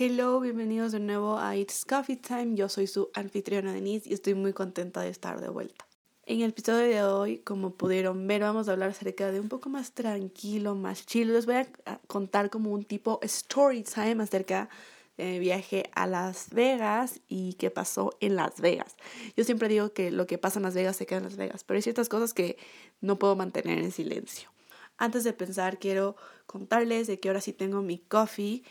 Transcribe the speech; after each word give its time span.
Hello, 0.00 0.38
bienvenidos 0.38 0.92
de 0.92 1.00
nuevo 1.00 1.38
a 1.38 1.56
It's 1.56 1.84
Coffee 1.84 2.18
Time. 2.18 2.54
Yo 2.54 2.68
soy 2.68 2.86
su 2.86 3.10
anfitriona 3.14 3.72
Denise 3.72 4.08
y 4.08 4.12
estoy 4.12 4.34
muy 4.34 4.52
contenta 4.52 5.00
de 5.00 5.08
estar 5.08 5.40
de 5.40 5.48
vuelta. 5.48 5.88
En 6.24 6.40
el 6.40 6.50
episodio 6.50 6.86
de 6.86 7.02
hoy, 7.02 7.38
como 7.38 7.74
pudieron 7.74 8.24
ver, 8.28 8.42
vamos 8.42 8.68
a 8.68 8.72
hablar 8.74 8.90
acerca 8.90 9.32
de 9.32 9.40
un 9.40 9.48
poco 9.48 9.70
más 9.70 9.94
tranquilo, 9.94 10.76
más 10.76 11.04
chill. 11.04 11.32
Les 11.32 11.46
voy 11.46 11.56
a 11.56 11.98
contar 12.06 12.48
como 12.48 12.70
un 12.70 12.84
tipo 12.84 13.18
story 13.22 13.82
time 13.82 14.22
acerca 14.22 14.68
de 15.16 15.24
mi 15.24 15.40
viaje 15.40 15.90
a 15.96 16.06
Las 16.06 16.50
Vegas 16.50 17.20
y 17.26 17.54
qué 17.54 17.72
pasó 17.72 18.16
en 18.20 18.36
Las 18.36 18.60
Vegas. 18.60 18.94
Yo 19.36 19.42
siempre 19.42 19.66
digo 19.66 19.92
que 19.92 20.12
lo 20.12 20.28
que 20.28 20.38
pasa 20.38 20.60
en 20.60 20.62
Las 20.62 20.74
Vegas 20.74 20.94
se 20.94 21.06
queda 21.06 21.18
en 21.18 21.24
Las 21.24 21.36
Vegas, 21.36 21.64
pero 21.64 21.76
hay 21.76 21.82
ciertas 21.82 22.08
cosas 22.08 22.34
que 22.34 22.56
no 23.00 23.18
puedo 23.18 23.34
mantener 23.34 23.80
en 23.80 23.90
silencio. 23.90 24.48
Antes 24.96 25.24
de 25.24 25.32
pensar, 25.32 25.80
quiero 25.80 26.14
contarles 26.46 27.08
de 27.08 27.18
que 27.18 27.30
ahora 27.30 27.40
sí 27.40 27.52
tengo 27.52 27.82
mi 27.82 27.98
coffee. 27.98 28.62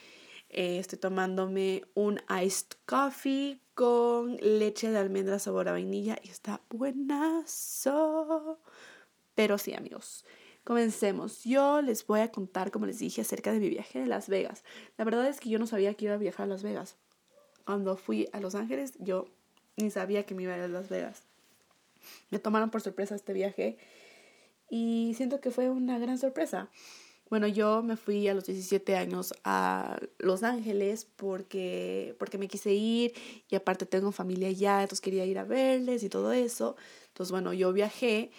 Eh, 0.50 0.80
estoy 0.80 0.98
tomándome 0.98 1.84
un 1.94 2.22
iced 2.44 2.68
coffee 2.86 3.62
con 3.74 4.38
leche 4.38 4.90
de 4.90 4.98
almendra 4.98 5.40
sabor 5.40 5.68
a 5.68 5.74
vainilla 5.74 6.18
y 6.24 6.30
está 6.30 6.62
buenazo. 6.70 8.60
Pero 9.36 9.58
sí, 9.58 9.74
amigos, 9.74 10.26
comencemos. 10.64 11.44
Yo 11.44 11.82
les 11.82 12.08
voy 12.08 12.22
a 12.22 12.32
contar, 12.32 12.72
como 12.72 12.86
les 12.86 13.00
dije, 13.00 13.22
acerca 13.22 13.52
de 13.52 13.60
mi 13.60 13.70
viaje 13.70 14.00
de 14.00 14.08
Las 14.08 14.30
Vegas. 14.30 14.64
La 14.98 15.06
verdad 15.06 15.28
es 15.28 15.40
que 15.40 15.50
yo 15.50 15.60
no 15.60 15.68
sabía 15.68 15.94
que 15.94 16.06
iba 16.06 16.14
a 16.16 16.18
viajar 16.18 16.46
a 16.46 16.50
Las 16.50 16.64
Vegas. 16.64 16.96
Cuando 17.66 17.98
fui 17.98 18.28
a 18.32 18.40
Los 18.40 18.56
Ángeles, 18.56 18.94
yo 19.00 19.28
ni 19.76 19.92
sabía 19.92 20.26
que 20.26 20.34
me 20.34 20.44
iba 20.44 20.54
a 20.54 20.58
ir 20.58 20.64
a 20.64 20.68
Las 20.68 20.90
Vegas. 20.90 21.24
Me 22.32 22.40
tomaron 22.40 22.72
por 22.72 22.82
sorpresa 22.82 23.16
este 23.16 23.34
viaje 23.34 23.78
y 24.70 25.14
siento 25.16 25.40
que 25.40 25.52
fue 25.52 25.70
una 25.70 26.00
gran 26.00 26.18
sorpresa. 26.18 26.70
Bueno, 27.30 27.48
yo 27.48 27.84
me 27.84 27.98
fui 27.98 28.28
a 28.28 28.34
los 28.34 28.46
17 28.46 28.96
años 28.96 29.34
a 29.44 30.00
Los 30.18 30.44
Ángeles 30.44 31.06
porque, 31.16 32.16
porque 32.20 32.38
me 32.38 32.48
quise 32.48 32.74
ir 32.74 33.14
y 33.50 33.56
aparte 33.56 33.86
tengo 33.86 34.12
familia 34.12 34.48
allá, 34.48 34.82
entonces 34.82 35.02
quería 35.02 35.26
ir 35.26 35.38
a 35.38 35.44
verles 35.44 36.04
y 36.04 36.10
todo 36.10 36.32
eso. 36.32 36.78
Entonces, 37.08 37.32
bueno, 37.32 37.52
yo 37.52 37.74
viajé 37.74 38.32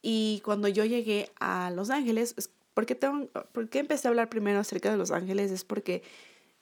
y 0.00 0.40
cuando 0.44 0.68
yo 0.68 0.84
llegué 0.84 1.30
a 1.38 1.70
Los 1.70 1.90
Ángeles, 1.90 2.34
porque 2.72 2.94
tengo, 2.94 3.28
¿por 3.52 3.68
qué 3.68 3.80
empecé 3.80 4.08
a 4.08 4.10
hablar 4.10 4.30
primero 4.30 4.58
acerca 4.58 4.90
de 4.90 4.96
Los 4.96 5.10
Ángeles? 5.10 5.50
Es 5.50 5.64
porque 5.64 6.02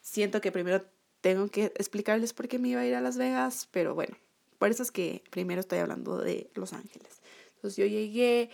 siento 0.00 0.40
que 0.40 0.50
primero 0.50 0.84
tengo 1.20 1.48
que 1.48 1.66
explicarles 1.66 2.32
por 2.32 2.48
qué 2.48 2.58
me 2.58 2.68
iba 2.68 2.80
a 2.80 2.86
ir 2.86 2.94
a 2.94 3.00
Las 3.00 3.16
Vegas, 3.16 3.68
pero 3.70 3.94
bueno, 3.94 4.16
por 4.58 4.70
eso 4.70 4.82
es 4.82 4.90
que 4.90 5.22
primero 5.30 5.60
estoy 5.60 5.78
hablando 5.78 6.18
de 6.18 6.50
Los 6.54 6.72
Ángeles. 6.72 7.20
Entonces 7.54 7.76
yo 7.76 7.86
llegué 7.86 8.50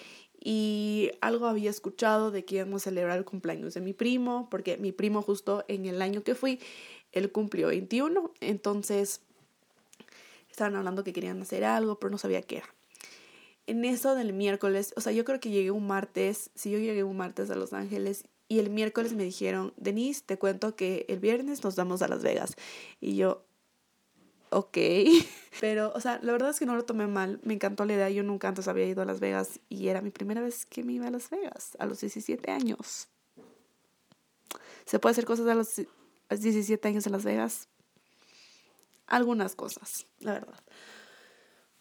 y 0.51 1.11
algo 1.21 1.45
había 1.45 1.69
escuchado 1.69 2.31
de 2.31 2.47
que 2.47 2.55
íbamos 2.55 2.81
a 2.81 2.85
celebrar 2.85 3.19
el 3.19 3.27
cumpleaños 3.27 3.75
de 3.75 3.83
mi 3.83 3.93
primo, 3.93 4.49
porque 4.51 4.79
mi 4.79 4.93
primo 4.93 5.21
justo 5.21 5.63
en 5.69 5.85
el 5.85 6.01
año 6.01 6.23
que 6.23 6.35
fui, 6.35 6.59
él 7.13 7.31
cumplió 7.31 7.67
21, 7.67 8.33
entonces 8.41 9.21
estaban 10.51 10.75
hablando 10.75 11.05
que 11.05 11.13
querían 11.13 11.43
hacer 11.43 11.65
algo, 11.65 11.99
pero 11.99 12.09
no 12.09 12.17
sabía 12.17 12.41
qué 12.41 12.57
era. 12.57 12.75
En 13.67 13.85
eso 13.85 14.15
del 14.15 14.33
miércoles, 14.33 14.95
o 14.97 15.03
sea, 15.03 15.13
yo 15.13 15.27
creo 15.27 15.39
que 15.39 15.51
llegué 15.51 15.71
un 15.71 15.87
martes, 15.87 16.51
si 16.55 16.71
yo 16.71 16.79
llegué 16.79 17.05
un 17.05 17.19
martes 17.19 17.51
a 17.51 17.55
Los 17.55 17.75
Ángeles 17.75 18.25
y 18.49 18.59
el 18.59 18.71
miércoles 18.71 19.13
me 19.13 19.25
dijeron, 19.25 19.75
Denise, 19.77 20.23
te 20.25 20.39
cuento 20.39 20.77
que 20.77 21.05
el 21.11 21.19
viernes 21.19 21.63
nos 21.63 21.77
vamos 21.77 22.01
a 22.01 22.09
Las 22.09 22.23
Vegas. 22.23 22.57
Y 23.03 23.17
yo, 23.17 23.45
ok. 24.51 24.77
Pero, 25.61 25.93
o 25.95 26.01
sea, 26.01 26.19
la 26.23 26.33
verdad 26.33 26.51
es 26.51 26.59
que 26.59 26.67
no 26.67 26.77
lo 26.77 26.85
tomé 26.85 27.07
mal. 27.07 27.41
Me 27.43 27.55
encantó 27.55 27.85
la 27.85 27.95
idea. 27.95 28.11
Yo 28.11 28.23
nunca 28.23 28.49
antes 28.49 28.69
había 28.69 28.87
ido 28.87 29.03
a 29.03 29.05
Las 29.05 29.21
Vegas 29.21 29.61
y 29.69 29.89
era 29.89 30.01
mi 30.01 30.11
primera 30.11 30.41
vez 30.41 30.67
que 30.67 30.85
me 30.85 30.93
iba 30.95 31.07
a 31.07 31.11
Las 31.11 31.31
Vegas, 31.31 31.77
a 31.79 31.87
los 31.87 32.01
17 32.01 32.51
años. 32.51 33.09
¿Se 34.85 34.99
puede 34.99 35.13
hacer 35.13 35.27
cosas 35.27 35.47
a 35.49 35.55
los 35.55 35.77
17 36.31 36.89
años 36.89 37.07
en 37.07 37.13
Las 37.13 37.25
Vegas? 37.25 37.69
Algunas 39.07 39.55
cosas, 39.55 40.07
la 40.21 40.35
verdad. 40.35 40.61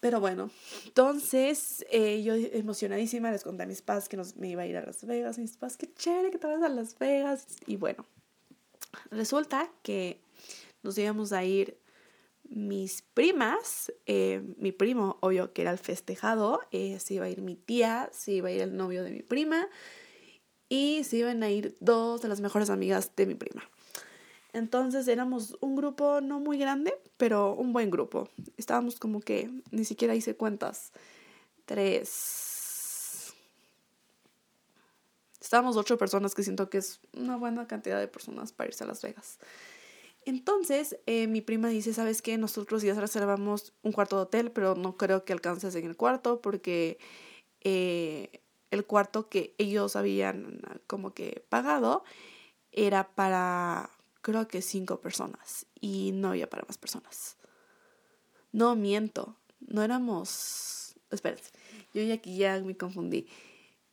Pero 0.00 0.20
bueno, 0.20 0.50
entonces 0.84 1.84
eh, 1.90 2.22
yo 2.22 2.34
emocionadísima 2.34 3.32
les 3.32 3.42
conté 3.42 3.64
a 3.64 3.66
mis 3.66 3.82
padres 3.82 4.08
que 4.08 4.16
nos, 4.16 4.36
me 4.36 4.48
iba 4.48 4.62
a 4.62 4.66
ir 4.66 4.76
a 4.76 4.82
Las 4.84 5.04
Vegas. 5.04 5.38
Mis 5.38 5.56
padres, 5.56 5.76
qué 5.76 5.92
chévere 5.92 6.30
que 6.30 6.38
te 6.38 6.46
vas 6.46 6.62
a 6.62 6.68
Las 6.68 6.98
Vegas. 6.98 7.46
Y 7.66 7.76
bueno, 7.76 8.06
resulta 9.10 9.68
que 9.82 10.20
nos 10.82 10.96
íbamos 10.98 11.32
a 11.32 11.44
ir 11.44 11.78
mis 12.48 13.02
primas, 13.02 13.92
eh, 14.06 14.42
mi 14.56 14.72
primo, 14.72 15.18
obvio 15.20 15.52
que 15.52 15.62
era 15.62 15.70
el 15.70 15.78
festejado, 15.78 16.60
eh, 16.70 16.98
se 16.98 17.14
iba 17.14 17.26
a 17.26 17.28
ir 17.28 17.42
mi 17.42 17.56
tía, 17.56 18.08
se 18.12 18.32
iba 18.32 18.48
a 18.48 18.52
ir 18.52 18.62
el 18.62 18.76
novio 18.76 19.04
de 19.04 19.10
mi 19.10 19.22
prima 19.22 19.68
y 20.68 21.04
se 21.04 21.18
iban 21.18 21.42
a 21.42 21.50
ir 21.50 21.76
dos 21.80 22.22
de 22.22 22.28
las 22.28 22.40
mejores 22.40 22.70
amigas 22.70 23.14
de 23.16 23.26
mi 23.26 23.34
prima. 23.34 23.62
Entonces 24.52 25.06
éramos 25.08 25.56
un 25.60 25.76
grupo 25.76 26.20
no 26.20 26.40
muy 26.40 26.58
grande, 26.58 26.94
pero 27.16 27.54
un 27.54 27.72
buen 27.72 27.90
grupo. 27.90 28.28
Estábamos 28.56 28.98
como 28.98 29.20
que, 29.20 29.50
ni 29.70 29.84
siquiera 29.84 30.14
hice 30.14 30.34
cuentas, 30.36 30.92
tres... 31.64 33.34
Estábamos 35.40 35.76
ocho 35.76 35.96
personas, 35.96 36.34
que 36.34 36.42
siento 36.42 36.68
que 36.68 36.78
es 36.78 37.00
una 37.14 37.36
buena 37.36 37.66
cantidad 37.66 37.98
de 37.98 38.08
personas 38.08 38.52
para 38.52 38.68
irse 38.68 38.84
a 38.84 38.86
Las 38.86 39.00
Vegas. 39.00 39.38
Entonces, 40.28 40.98
eh, 41.06 41.26
mi 41.26 41.40
prima 41.40 41.70
dice, 41.70 41.94
¿sabes 41.94 42.20
qué? 42.20 42.36
Nosotros 42.36 42.82
ya 42.82 42.92
reservamos 42.92 43.72
un 43.82 43.92
cuarto 43.92 44.16
de 44.16 44.22
hotel, 44.24 44.50
pero 44.50 44.74
no 44.74 44.98
creo 44.98 45.24
que 45.24 45.32
alcances 45.32 45.74
en 45.74 45.86
el 45.86 45.96
cuarto 45.96 46.42
porque 46.42 46.98
eh, 47.62 48.42
el 48.70 48.84
cuarto 48.84 49.30
que 49.30 49.54
ellos 49.56 49.96
habían 49.96 50.60
como 50.86 51.14
que 51.14 51.46
pagado 51.48 52.04
era 52.72 53.08
para, 53.14 53.88
creo 54.20 54.46
que 54.48 54.60
cinco 54.60 55.00
personas 55.00 55.64
y 55.80 56.12
no 56.12 56.28
había 56.28 56.50
para 56.50 56.66
más 56.68 56.76
personas. 56.76 57.38
No, 58.52 58.76
miento, 58.76 59.34
no 59.60 59.82
éramos... 59.82 60.94
Espérense, 61.10 61.52
yo 61.94 62.02
ya 62.02 62.12
aquí 62.12 62.36
ya 62.36 62.60
me 62.60 62.76
confundí. 62.76 63.28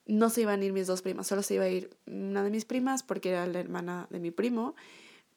No 0.05 0.29
se 0.29 0.41
iban 0.41 0.59
a 0.59 0.65
ir 0.65 0.73
mis 0.73 0.87
dos 0.87 1.01
primas, 1.01 1.27
solo 1.27 1.43
se 1.43 1.53
iba 1.53 1.63
a 1.63 1.69
ir 1.69 1.95
una 2.05 2.43
de 2.43 2.49
mis 2.49 2.65
primas 2.65 3.03
porque 3.03 3.29
era 3.29 3.47
la 3.47 3.61
hermana 3.61 4.07
de 4.09 4.19
mi 4.19 4.31
primo 4.31 4.75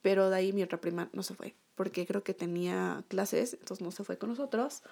pero 0.03 0.31
de 0.31 0.37
ahí 0.37 0.53
mi 0.53 0.63
otra 0.63 0.81
prima 0.81 1.11
no 1.13 1.23
se 1.23 1.35
fue, 1.35 1.55
porque 1.75 2.07
creo 2.07 2.23
que 2.23 2.35
tenía 2.35 3.05
clases, 3.09 3.55
entonces 3.55 3.85
no 3.85 3.91
se 3.91 4.05
fue 4.05 4.19
con 4.19 4.31
nosotros. 4.31 4.83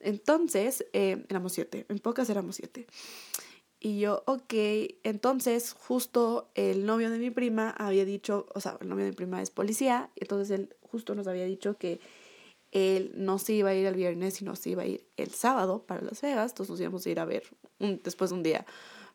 Entonces, 0.00 0.86
eh, 0.92 1.24
éramos 1.28 1.52
siete, 1.52 1.86
en 1.88 1.98
pocas 1.98 2.30
éramos 2.30 2.56
siete. 2.56 2.86
Y 3.80 4.00
yo, 4.00 4.24
ok, 4.26 4.54
entonces 5.04 5.72
justo 5.72 6.50
el 6.54 6.84
novio 6.84 7.10
de 7.10 7.18
mi 7.18 7.30
prima 7.30 7.70
había 7.70 8.04
dicho, 8.04 8.46
o 8.54 8.60
sea, 8.60 8.76
el 8.80 8.88
novio 8.88 9.04
de 9.04 9.10
mi 9.12 9.16
prima 9.16 9.40
es 9.40 9.50
policía, 9.50 10.10
entonces 10.16 10.50
él 10.50 10.74
justo 10.82 11.14
nos 11.14 11.28
había 11.28 11.44
dicho 11.44 11.76
que 11.78 12.00
él 12.72 13.12
no 13.14 13.38
se 13.38 13.52
iba 13.54 13.70
a 13.70 13.74
ir 13.74 13.86
el 13.86 13.94
viernes, 13.94 14.34
sino 14.34 14.56
se 14.56 14.70
iba 14.70 14.82
a 14.82 14.86
ir 14.86 15.06
el 15.16 15.30
sábado 15.30 15.84
para 15.86 16.02
Las 16.02 16.20
Vegas, 16.20 16.50
entonces 16.50 16.70
nos 16.70 16.80
íbamos 16.80 17.06
a 17.06 17.10
ir 17.10 17.20
a 17.20 17.24
ver 17.24 17.44
después 17.78 18.30
de 18.30 18.36
un 18.36 18.42
día, 18.42 18.66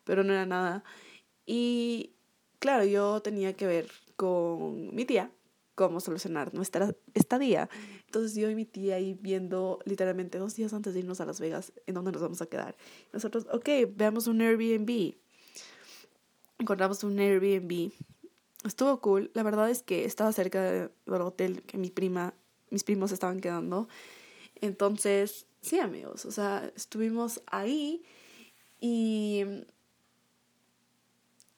pero 0.04 0.24
no 0.24 0.32
era 0.32 0.46
nada. 0.46 0.82
Y 1.44 2.14
claro, 2.58 2.84
yo 2.84 3.20
tenía 3.20 3.52
que 3.52 3.66
ver 3.66 3.90
con 4.16 4.94
mi 4.94 5.04
tía 5.04 5.30
cómo 5.74 6.00
solucionar 6.00 6.54
nuestra 6.54 6.94
estadía. 7.14 7.68
Entonces 8.06 8.34
yo 8.34 8.48
y 8.48 8.54
mi 8.54 8.64
tía 8.64 8.96
ahí 8.96 9.14
viendo 9.20 9.80
literalmente 9.84 10.38
dos 10.38 10.54
días 10.54 10.72
antes 10.72 10.94
de 10.94 11.00
irnos 11.00 11.20
a 11.20 11.26
Las 11.26 11.40
Vegas 11.40 11.72
en 11.86 11.94
dónde 11.94 12.12
nos 12.12 12.22
vamos 12.22 12.40
a 12.42 12.46
quedar. 12.46 12.76
Nosotros, 13.12 13.46
ok, 13.52 13.68
veamos 13.94 14.26
un 14.26 14.40
Airbnb. 14.40 15.14
Encontramos 16.58 17.02
un 17.04 17.18
Airbnb. 17.18 17.92
Estuvo 18.64 19.00
cool. 19.00 19.30
La 19.34 19.42
verdad 19.42 19.68
es 19.70 19.82
que 19.82 20.04
estaba 20.04 20.32
cerca 20.32 20.62
del 20.62 20.90
hotel 21.06 21.62
que 21.62 21.76
mi 21.76 21.90
prima, 21.90 22.34
mis 22.70 22.84
primos 22.84 23.12
estaban 23.12 23.40
quedando. 23.40 23.88
Entonces, 24.60 25.46
sí, 25.60 25.80
amigos, 25.80 26.24
o 26.24 26.30
sea, 26.30 26.70
estuvimos 26.76 27.42
ahí 27.46 28.04
y 28.80 29.44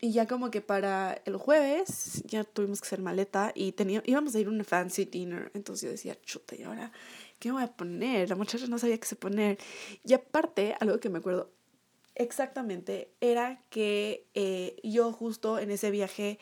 y 0.00 0.12
ya 0.12 0.26
como 0.26 0.50
que 0.50 0.60
para 0.60 1.22
el 1.24 1.36
jueves 1.36 2.22
ya 2.26 2.44
tuvimos 2.44 2.80
que 2.80 2.86
hacer 2.86 3.00
maleta 3.00 3.52
y 3.54 3.72
teníamos, 3.72 4.06
íbamos 4.06 4.34
a 4.34 4.40
ir 4.40 4.46
a 4.46 4.50
un 4.50 4.62
fancy 4.64 5.06
dinner. 5.06 5.50
Entonces 5.54 5.84
yo 5.84 5.90
decía, 5.90 6.20
chuta, 6.20 6.54
¿y 6.54 6.64
ahora 6.64 6.92
qué 7.38 7.48
me 7.48 7.54
voy 7.54 7.62
a 7.64 7.72
poner? 7.72 8.28
La 8.28 8.36
muchacha 8.36 8.66
no 8.66 8.78
sabía 8.78 8.98
qué 8.98 9.06
se 9.06 9.16
poner. 9.16 9.58
Y 10.04 10.12
aparte, 10.12 10.74
algo 10.80 11.00
que 11.00 11.08
me 11.08 11.18
acuerdo 11.18 11.50
exactamente 12.14 13.10
era 13.20 13.62
que 13.70 14.26
eh, 14.34 14.76
yo 14.82 15.12
justo 15.12 15.58
en 15.58 15.70
ese 15.70 15.90
viaje, 15.90 16.38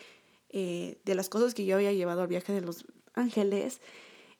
eh, 0.50 0.98
de 1.04 1.14
las 1.14 1.28
cosas 1.28 1.54
que 1.54 1.64
yo 1.64 1.76
había 1.76 1.92
llevado 1.92 2.22
al 2.22 2.28
viaje 2.28 2.52
de 2.52 2.60
Los 2.60 2.86
Ángeles, 3.14 3.80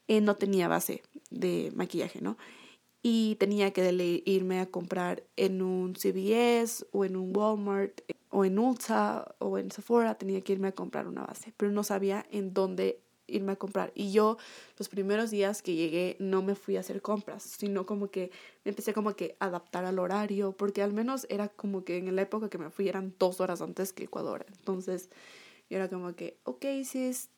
eh, 0.09 0.21
no 0.21 0.35
tenía 0.37 0.67
base 0.67 1.03
de 1.31 1.73
maquillaje, 1.75 2.21
¿no? 2.21 2.37
Y 3.01 3.37
tenía 3.37 3.73
que 3.73 4.23
irme 4.25 4.61
a 4.61 4.67
comprar 4.67 5.23
en 5.37 5.63
un 5.63 5.95
CVS 5.95 6.87
o 6.91 7.05
en 7.05 7.17
un 7.17 7.37
Walmart 7.37 8.01
o 8.35 8.45
en 8.45 8.59
Ulta 8.59 9.37
o 9.39 9.59
en 9.59 9.71
Sephora 9.71 10.17
tenía 10.17 10.41
que 10.41 10.55
irme 10.55 10.69
a 10.69 10.73
comprar 10.73 11.07
una 11.07 11.23
base, 11.23 11.55
pero 11.57 11.71
no 11.71 11.85
sabía 11.85 12.27
en 12.33 12.53
dónde 12.53 13.01
irme 13.29 13.53
a 13.53 13.57
comprar. 13.57 13.93
Y 13.95 14.11
yo 14.11 14.39
los 14.77 14.89
primeros 14.89 15.31
días 15.31 15.63
que 15.63 15.77
llegué 15.77 16.17
no 16.19 16.43
me 16.43 16.57
fui 16.57 16.77
a 16.77 16.81
hacer 16.81 17.01
compras, 17.01 17.45
sino 17.45 17.87
como 17.87 18.11
que 18.11 18.33
me 18.65 18.71
empecé 18.71 18.93
como 18.93 19.15
que 19.15 19.37
a 19.39 19.47
adaptar 19.47 19.85
al 19.85 20.01
horario, 20.01 20.51
porque 20.51 20.83
al 20.83 20.93
menos 20.93 21.29
era 21.31 21.49
como 21.49 21.85
que 21.85 21.97
en 21.97 22.15
la 22.17 22.23
época 22.23 22.51
que 22.51 22.59
me 22.59 22.71
fui 22.71 22.89
eran 22.89 23.15
dos 23.21 23.41
horas 23.41 23.63
antes 23.63 23.93
que 23.93 24.03
Ecuador. 24.03 24.45
Entonces 24.49 25.11
yo 25.71 25.77
era 25.77 25.89
como 25.89 26.17
que, 26.17 26.37
ok, 26.43 26.65
sis, 26.85 27.31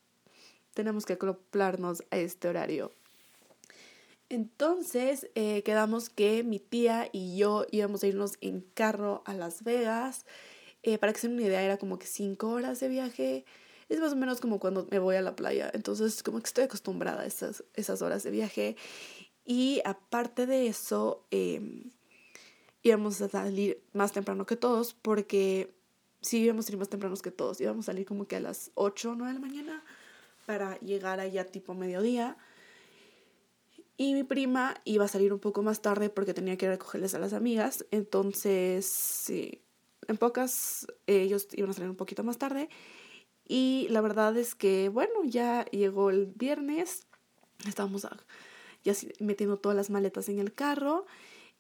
tenemos 0.72 1.04
que 1.04 1.12
acoplarnos 1.12 2.04
a 2.10 2.16
este 2.16 2.48
horario. 2.48 2.90
Entonces 4.30 5.28
eh, 5.34 5.62
quedamos 5.62 6.08
que 6.08 6.42
mi 6.42 6.58
tía 6.58 7.10
y 7.12 7.36
yo 7.36 7.66
íbamos 7.70 8.02
a 8.02 8.06
irnos 8.06 8.38
en 8.40 8.62
carro 8.62 9.22
a 9.26 9.34
Las 9.34 9.62
Vegas. 9.62 10.24
Eh, 10.86 10.98
para 10.98 11.12
que 11.12 11.18
se 11.18 11.26
den 11.26 11.36
una 11.36 11.46
idea, 11.46 11.62
era 11.62 11.78
como 11.78 11.98
que 11.98 12.06
cinco 12.06 12.48
horas 12.50 12.78
de 12.78 12.86
viaje. 12.86 13.44
Es 13.88 13.98
más 13.98 14.12
o 14.12 14.16
menos 14.16 14.40
como 14.40 14.60
cuando 14.60 14.86
me 14.88 15.00
voy 15.00 15.16
a 15.16 15.20
la 15.20 15.34
playa. 15.34 15.68
Entonces, 15.74 16.22
como 16.22 16.38
que 16.38 16.46
estoy 16.46 16.62
acostumbrada 16.62 17.22
a 17.22 17.26
esas, 17.26 17.64
esas 17.74 18.02
horas 18.02 18.22
de 18.22 18.30
viaje. 18.30 18.76
Y 19.44 19.82
aparte 19.84 20.46
de 20.46 20.68
eso, 20.68 21.26
em, 21.32 21.90
íbamos 22.84 23.20
a 23.20 23.28
salir 23.28 23.82
más 23.94 24.12
temprano 24.12 24.46
que 24.46 24.54
todos 24.54 24.94
porque 24.94 25.74
sí 26.20 26.38
íbamos 26.38 26.64
a 26.64 26.66
salir 26.66 26.78
más 26.78 26.88
temprano 26.88 27.16
que 27.16 27.32
todos. 27.32 27.60
Íbamos 27.60 27.86
a 27.86 27.92
salir 27.92 28.06
como 28.06 28.28
que 28.28 28.36
a 28.36 28.40
las 28.40 28.70
8 28.74 29.10
o 29.10 29.14
9 29.16 29.32
de 29.32 29.40
la 29.40 29.44
mañana 29.44 29.84
para 30.46 30.78
llegar 30.78 31.18
allá 31.18 31.44
tipo 31.46 31.74
mediodía. 31.74 32.36
Y 33.96 34.14
mi 34.14 34.22
prima 34.22 34.80
iba 34.84 35.06
a 35.06 35.08
salir 35.08 35.32
un 35.32 35.40
poco 35.40 35.64
más 35.64 35.82
tarde 35.82 36.10
porque 36.10 36.32
tenía 36.32 36.56
que 36.56 36.68
recogerles 36.68 37.14
a 37.16 37.18
las 37.18 37.32
amigas. 37.32 37.84
Entonces, 37.90 38.86
sí, 38.86 39.65
en 40.08 40.16
pocas 40.16 40.86
ellos 41.06 41.48
iban 41.52 41.70
a 41.70 41.72
salir 41.74 41.90
un 41.90 41.96
poquito 41.96 42.24
más 42.24 42.38
tarde. 42.38 42.68
Y 43.48 43.86
la 43.90 44.00
verdad 44.00 44.36
es 44.36 44.54
que, 44.54 44.88
bueno, 44.88 45.24
ya 45.24 45.64
llegó 45.66 46.10
el 46.10 46.26
viernes. 46.26 47.06
Estábamos 47.66 48.06
ya 48.84 48.94
metiendo 49.20 49.56
todas 49.56 49.76
las 49.76 49.90
maletas 49.90 50.28
en 50.28 50.38
el 50.38 50.52
carro. 50.52 51.06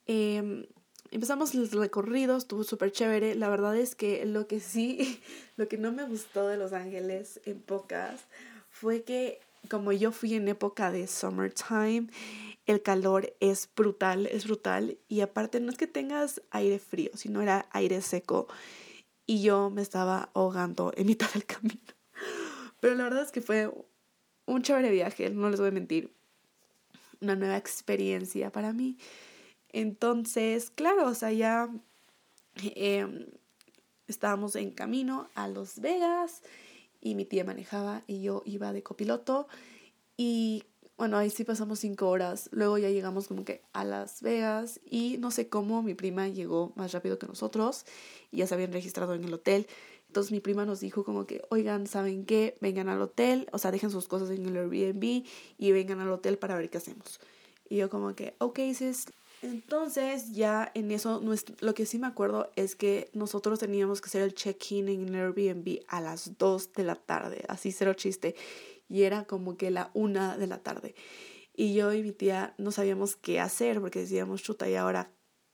Em, 0.06 0.66
empezamos 1.10 1.54
el 1.54 1.70
recorrido, 1.70 2.36
estuvo 2.36 2.64
súper 2.64 2.92
chévere. 2.92 3.34
La 3.34 3.48
verdad 3.48 3.76
es 3.76 3.94
que 3.94 4.26
lo 4.26 4.46
que 4.46 4.60
sí, 4.60 5.20
lo 5.56 5.68
que 5.68 5.78
no 5.78 5.92
me 5.92 6.04
gustó 6.04 6.48
de 6.48 6.56
Los 6.56 6.72
Ángeles 6.72 7.40
en 7.44 7.60
pocas 7.60 8.24
fue 8.70 9.02
que 9.02 9.40
como 9.68 9.92
yo 9.92 10.12
fui 10.12 10.34
en 10.34 10.48
época 10.48 10.92
de 10.92 11.06
summertime, 11.06 12.06
el 12.66 12.82
calor 12.82 13.34
es 13.40 13.68
brutal, 13.74 14.26
es 14.26 14.44
brutal. 14.44 14.98
Y 15.08 15.20
aparte 15.20 15.60
no 15.60 15.70
es 15.70 15.78
que 15.78 15.86
tengas 15.86 16.42
aire 16.50 16.78
frío, 16.78 17.10
sino 17.14 17.40
era 17.40 17.68
aire 17.70 18.00
seco. 18.02 18.48
Y 19.24 19.42
yo 19.42 19.70
me 19.70 19.82
estaba 19.82 20.30
ahogando 20.34 20.92
en 20.96 21.06
mitad 21.06 21.30
del 21.32 21.44
camino. 21.46 21.80
Pero 22.80 22.94
la 22.94 23.04
verdad 23.04 23.22
es 23.22 23.32
que 23.32 23.40
fue 23.40 23.70
un 24.46 24.62
chévere 24.62 24.90
viaje, 24.90 25.30
no 25.30 25.50
les 25.50 25.60
voy 25.60 25.68
a 25.68 25.72
mentir. 25.72 26.12
Una 27.20 27.34
nueva 27.34 27.56
experiencia 27.56 28.52
para 28.52 28.72
mí. 28.72 28.98
Entonces, 29.72 30.70
claro, 30.70 31.06
o 31.06 31.14
sea, 31.14 31.32
ya 31.32 31.70
em, 32.56 33.26
estábamos 34.06 34.54
en 34.56 34.70
camino 34.70 35.28
a 35.34 35.48
Las 35.48 35.80
Vegas 35.80 36.42
y 37.00 37.14
mi 37.14 37.24
tía 37.24 37.44
manejaba 37.44 38.02
y 38.06 38.22
yo 38.22 38.42
iba 38.44 38.72
de 38.72 38.82
copiloto 38.82 39.48
y 40.16 40.64
bueno, 40.96 41.18
ahí 41.18 41.28
sí 41.28 41.44
pasamos 41.44 41.80
cinco 41.80 42.08
horas, 42.08 42.48
luego 42.52 42.78
ya 42.78 42.88
llegamos 42.88 43.28
como 43.28 43.44
que 43.44 43.62
a 43.74 43.84
Las 43.84 44.22
Vegas 44.22 44.80
y 44.90 45.16
no 45.18 45.30
sé 45.30 45.48
cómo 45.48 45.82
mi 45.82 45.94
prima 45.94 46.28
llegó 46.28 46.72
más 46.74 46.92
rápido 46.92 47.18
que 47.18 47.26
nosotros 47.26 47.84
y 48.32 48.38
ya 48.38 48.46
se 48.46 48.54
habían 48.54 48.72
registrado 48.72 49.14
en 49.14 49.24
el 49.24 49.34
hotel. 49.34 49.66
Entonces 50.06 50.32
mi 50.32 50.40
prima 50.40 50.64
nos 50.64 50.80
dijo 50.80 51.04
como 51.04 51.26
que, 51.26 51.42
oigan, 51.50 51.86
¿saben 51.86 52.24
qué? 52.24 52.56
Vengan 52.62 52.88
al 52.88 53.02
hotel, 53.02 53.46
o 53.52 53.58
sea, 53.58 53.70
dejen 53.70 53.90
sus 53.90 54.08
cosas 54.08 54.30
en 54.30 54.46
el 54.46 54.56
Airbnb 54.56 55.24
y 55.58 55.72
vengan 55.72 56.00
al 56.00 56.10
hotel 56.10 56.38
para 56.38 56.56
ver 56.56 56.70
qué 56.70 56.78
hacemos. 56.78 57.20
Y 57.68 57.76
yo 57.76 57.90
como 57.90 58.14
que, 58.14 58.34
ok, 58.38 58.58
sis. 58.74 59.06
Entonces 59.42 60.32
ya 60.32 60.70
en 60.74 60.90
eso, 60.90 61.22
lo 61.60 61.74
que 61.74 61.84
sí 61.84 61.98
me 61.98 62.06
acuerdo 62.06 62.50
es 62.56 62.74
que 62.74 63.10
nosotros 63.12 63.58
teníamos 63.58 64.00
que 64.00 64.06
hacer 64.06 64.22
el 64.22 64.34
check-in 64.34 64.88
en 64.88 65.08
el 65.08 65.14
Airbnb 65.14 65.80
a 65.88 66.00
las 66.00 66.38
2 66.38 66.72
de 66.72 66.84
la 66.84 66.94
tarde, 66.94 67.44
así 67.48 67.70
cero 67.70 67.92
chiste. 67.92 68.34
Y 68.88 69.02
era 69.02 69.24
como 69.24 69.56
que 69.56 69.70
la 69.70 69.90
1 69.94 70.38
de 70.38 70.46
la 70.46 70.62
tarde. 70.62 70.94
Y 71.54 71.74
yo 71.74 71.92
y 71.92 72.02
mi 72.02 72.12
tía 72.12 72.54
no 72.58 72.70
sabíamos 72.70 73.16
qué 73.16 73.40
hacer 73.40 73.80
porque 73.80 74.00
decíamos, 74.00 74.42
chuta, 74.42 74.68
y 74.68 74.74
ahora 74.74 75.12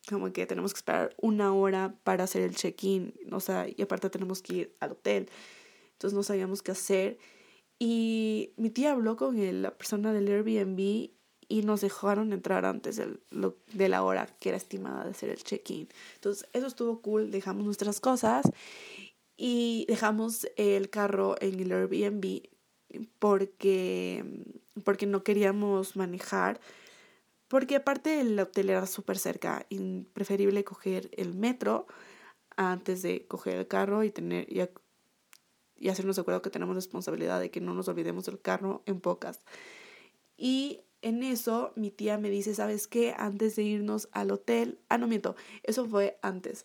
como 0.09 0.33
que 0.33 0.47
tenemos 0.47 0.75
que 0.75 0.79
esperar 0.79 1.15
una 1.21 1.55
hora 1.55 1.95
para 2.03 2.25
hacer 2.25 2.43
el 2.43 2.57
check-in, 2.57 3.15
o 3.31 3.39
sea, 3.39 3.69
y 3.69 3.81
aparte 3.83 4.11
tenemos 4.11 4.43
que 4.43 4.55
ir 4.55 4.77
al 4.81 4.93
hotel. 4.93 5.31
Entonces 5.93 6.17
no 6.17 6.25
sabíamos 6.25 6.61
qué 6.63 6.73
hacer. 6.73 7.19
Y 7.79 8.53
mi 8.57 8.71
tía 8.71 8.93
habló 8.93 9.17
con 9.17 9.63
la 9.63 9.77
persona 9.77 10.13
del 10.13 10.27
Airbnb 10.29 11.11
y 11.49 11.63
nos 11.63 11.81
dejaron 11.83 12.33
entrar 12.33 12.65
antes 12.65 12.97
de 12.97 13.89
la 13.89 14.03
hora 14.03 14.27
que 14.41 14.49
era 14.49 14.59
estimada 14.59 15.05
de 15.05 15.11
hacer 15.11 15.31
el 15.31 15.43
check-in. 15.43 15.89
Entonces, 16.15 16.49
eso 16.53 16.67
estuvo 16.67 17.01
cool, 17.01 17.31
dejamos 17.31 17.65
nuestras 17.65 18.01
cosas 18.01 18.51
y 19.37 19.85
dejamos 19.89 20.49
el 20.57 20.91
carro 20.91 21.37
en 21.41 21.61
el 21.61 21.73
Airbnb 21.73 22.43
porque, 23.19 24.45
porque 24.85 25.07
no 25.07 25.23
queríamos 25.23 25.97
manejar, 25.97 26.61
porque 27.49 27.77
aparte 27.77 28.21
el 28.21 28.39
hotel 28.39 28.71
era 28.71 28.87
súper 28.87 29.19
cerca 29.19 29.67
y 29.69 30.03
preferible 30.13 30.65
coger 30.65 31.11
el 31.17 31.35
metro 31.35 31.87
antes 32.57 33.03
de 33.03 33.27
coger 33.27 33.57
el 33.57 33.69
carro 33.69 34.05
y 34.05 34.11
tener 34.11 34.47
y, 34.51 34.63
y 35.77 35.89
hacernos 35.89 36.17
de 36.17 36.23
acuerdo 36.23 36.43
que 36.43 36.51
tenemos 36.51 36.75
responsabilidad 36.75 37.41
de 37.41 37.51
que 37.51 37.61
no 37.61 37.75
nos 37.75 37.89
olvidemos 37.89 38.25
del 38.27 38.41
carro 38.41 38.83
en 38.87 39.01
pocas. 39.01 39.41
Y 40.37 40.81
en 41.03 41.23
eso 41.23 41.73
mi 41.77 41.91
tía 41.91 42.17
me 42.17 42.31
dice, 42.31 42.55
¿sabes 42.55 42.87
qué? 42.87 43.15
Antes 43.19 43.57
de 43.57 43.65
irnos 43.65 44.09
al 44.13 44.31
hotel, 44.31 44.79
ah, 44.89 44.99
no 44.99 45.09
miento, 45.09 45.37
eso 45.65 45.87
fue 45.87 46.19
antes. 46.23 46.65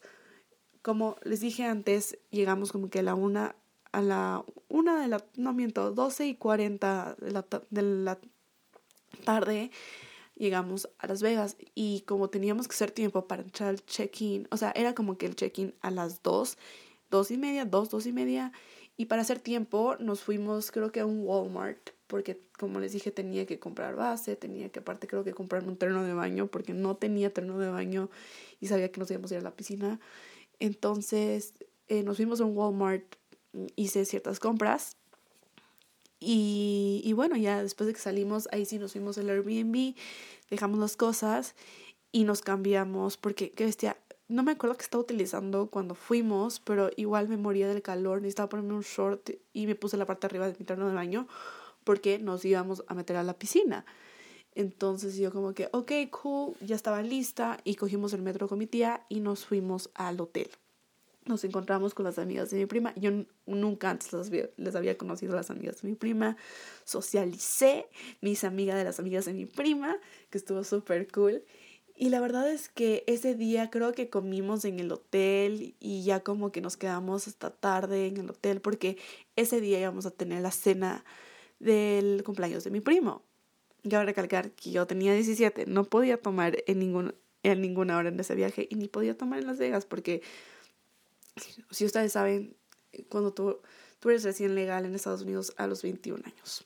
Como 0.81 1.17
les 1.23 1.41
dije 1.41 1.65
antes, 1.65 2.17
llegamos 2.29 2.71
como 2.71 2.89
que 2.89 2.99
a 2.99 3.03
la 3.03 3.15
una, 3.15 3.55
a 3.97 4.01
la 4.03 4.45
una 4.69 5.01
de 5.01 5.07
la, 5.07 5.25
no 5.37 5.53
miento, 5.53 5.91
12 5.91 6.27
y 6.27 6.35
40 6.35 7.15
de 7.19 7.31
la, 7.31 7.45
de 7.71 7.81
la 7.81 8.19
tarde, 9.25 9.71
llegamos 10.35 10.87
a 10.99 11.07
Las 11.07 11.23
Vegas 11.23 11.57
y 11.73 12.01
como 12.01 12.29
teníamos 12.29 12.67
que 12.67 12.75
hacer 12.75 12.91
tiempo 12.91 13.27
para 13.27 13.41
entrar 13.41 13.69
al 13.69 13.83
check-in, 13.83 14.47
o 14.51 14.57
sea, 14.57 14.71
era 14.75 14.93
como 14.93 15.17
que 15.17 15.25
el 15.25 15.35
check-in 15.35 15.73
a 15.81 15.89
las 15.89 16.21
2, 16.21 16.57
dos 17.09 17.31
y 17.31 17.37
media, 17.37 17.65
dos, 17.65 17.89
dos 17.89 18.05
y 18.05 18.13
media, 18.13 18.51
y 18.97 19.05
para 19.05 19.23
hacer 19.23 19.39
tiempo 19.39 19.95
nos 19.99 20.21
fuimos 20.21 20.71
creo 20.71 20.91
que 20.91 20.99
a 20.99 21.07
un 21.07 21.21
Walmart 21.25 21.89
porque 22.05 22.39
como 22.59 22.79
les 22.79 22.93
dije 22.93 23.09
tenía 23.09 23.47
que 23.47 23.57
comprar 23.57 23.95
base, 23.95 24.35
tenía 24.35 24.69
que 24.69 24.79
aparte 24.79 25.07
creo 25.07 25.23
que 25.23 25.33
comprarme 25.33 25.69
un 25.69 25.77
terreno 25.77 26.03
de 26.03 26.13
baño 26.13 26.45
porque 26.47 26.73
no 26.73 26.97
tenía 26.97 27.33
terreno 27.33 27.57
de 27.57 27.69
baño 27.69 28.11
y 28.59 28.67
sabía 28.67 28.91
que 28.91 28.99
nos 28.99 29.09
íbamos 29.09 29.31
a 29.31 29.35
ir 29.35 29.39
a 29.39 29.43
la 29.43 29.55
piscina. 29.55 29.99
Entonces 30.59 31.55
eh, 31.87 32.03
nos 32.03 32.17
fuimos 32.17 32.41
a 32.41 32.45
un 32.45 32.55
Walmart, 32.55 33.15
hice 33.75 34.05
ciertas 34.05 34.39
compras 34.39 34.97
y, 36.19 37.01
y 37.03 37.13
bueno, 37.13 37.35
ya 37.37 37.61
después 37.61 37.87
de 37.87 37.93
que 37.93 37.99
salimos, 37.99 38.47
ahí 38.51 38.65
sí 38.65 38.79
nos 38.79 38.93
fuimos 38.93 39.17
al 39.17 39.29
Airbnb, 39.29 39.95
dejamos 40.49 40.79
las 40.79 40.97
cosas 40.97 41.55
y 42.11 42.23
nos 42.23 42.41
cambiamos 42.41 43.17
porque, 43.17 43.51
qué 43.51 43.65
bestia, 43.65 43.97
no 44.27 44.43
me 44.43 44.51
acuerdo 44.51 44.75
que 44.75 44.83
estaba 44.83 45.03
utilizando 45.03 45.69
cuando 45.69 45.95
fuimos, 45.95 46.59
pero 46.59 46.89
igual 46.97 47.29
me 47.29 47.37
moría 47.37 47.67
del 47.67 47.81
calor, 47.81 48.21
necesitaba 48.21 48.49
ponerme 48.49 48.73
un 48.73 48.81
short 48.81 49.29
y 49.53 49.67
me 49.67 49.75
puse 49.75 49.95
la 49.95 50.05
parte 50.05 50.27
arriba 50.27 50.47
de 50.47 50.55
mi 50.59 50.65
terreno 50.65 50.89
de 50.89 50.95
baño 50.95 51.27
porque 51.83 52.19
nos 52.19 52.43
íbamos 52.43 52.83
a 52.87 52.93
meter 52.93 53.15
a 53.15 53.23
la 53.23 53.33
piscina. 53.33 53.85
Entonces 54.55 55.15
yo 55.17 55.31
como 55.31 55.53
que, 55.53 55.69
ok, 55.71 55.91
cool, 56.09 56.55
ya 56.61 56.75
estaba 56.75 57.01
lista 57.03 57.59
y 57.63 57.75
cogimos 57.75 58.11
el 58.13 58.23
metro 58.23 58.47
con 58.49 58.57
mi 58.57 58.65
tía 58.65 59.05
y 59.07 59.19
nos 59.19 59.45
fuimos 59.45 59.91
al 59.93 60.19
hotel. 60.19 60.49
Nos 61.27 61.43
encontramos 61.43 61.93
con 61.93 62.05
las 62.05 62.19
amigas 62.19 62.49
de 62.49 62.57
mi 62.57 62.65
prima. 62.65 62.93
Yo 62.95 63.11
nunca 63.45 63.89
antes 63.89 64.11
les 64.57 64.75
había, 64.75 64.97
conocido 64.97 65.33
a 65.33 65.35
las 65.35 65.49
amigas 65.49 65.81
de 65.81 65.89
mi 65.89 65.95
prima. 65.95 66.37
Socialicé, 66.85 67.87
mis 68.21 68.43
amigas 68.43 68.77
de 68.77 68.83
las 68.83 68.99
amigas 68.99 69.25
de 69.25 69.33
mi 69.33 69.45
prima, 69.45 69.97
que 70.29 70.37
estuvo 70.37 70.63
súper 70.63 71.11
cool. 71.11 71.43
Y 71.99 72.09
la 72.09 72.19
verdad 72.19 72.49
es 72.49 72.69
que 72.69 73.03
ese 73.07 73.33
día 73.33 73.71
creo 73.71 73.91
que 73.91 74.09
comimos 74.09 74.65
en 74.65 74.79
el 74.79 74.91
hotel 74.91 75.75
y 75.79 76.03
ya 76.03 76.19
como 76.19 76.51
que 76.51 76.61
nos 76.61 76.77
quedamos 76.77 77.27
hasta 77.27 77.49
tarde 77.49 78.05
en 78.05 78.17
el 78.17 78.29
hotel 78.29 78.61
porque 78.61 78.97
ese 79.35 79.59
día 79.59 79.79
íbamos 79.79 80.05
a 80.05 80.11
tener 80.11 80.41
la 80.41 80.51
cena 80.51 81.03
del 81.59 82.23
cumpleaños 82.23 82.63
de 82.63 82.69
mi 82.69 82.81
primo. 82.81 83.23
Cabe 83.89 84.05
recalcar 84.05 84.51
que 84.51 84.71
yo 84.71 84.85
tenía 84.85 85.13
17, 85.13 85.65
no 85.65 85.85
podía 85.85 86.21
tomar 86.21 86.57
en, 86.67 86.77
ningún, 86.77 87.15
en 87.41 87.61
ninguna 87.61 87.97
hora 87.97 88.09
en 88.09 88.19
ese 88.19 88.35
viaje 88.35 88.67
y 88.69 88.75
ni 88.75 88.87
podía 88.87 89.17
tomar 89.17 89.39
en 89.39 89.47
Las 89.47 89.57
Vegas 89.57 89.85
porque, 89.85 90.21
si 91.71 91.85
ustedes 91.85 92.11
saben, 92.11 92.55
cuando 93.09 93.33
tú, 93.33 93.59
tú 93.99 94.09
eres 94.09 94.23
recién 94.23 94.55
legal 94.55 94.85
en 94.85 94.95
Estados 94.95 95.21
Unidos 95.21 95.53
a 95.57 95.67
los 95.67 95.81
21 95.81 96.23
años. 96.25 96.65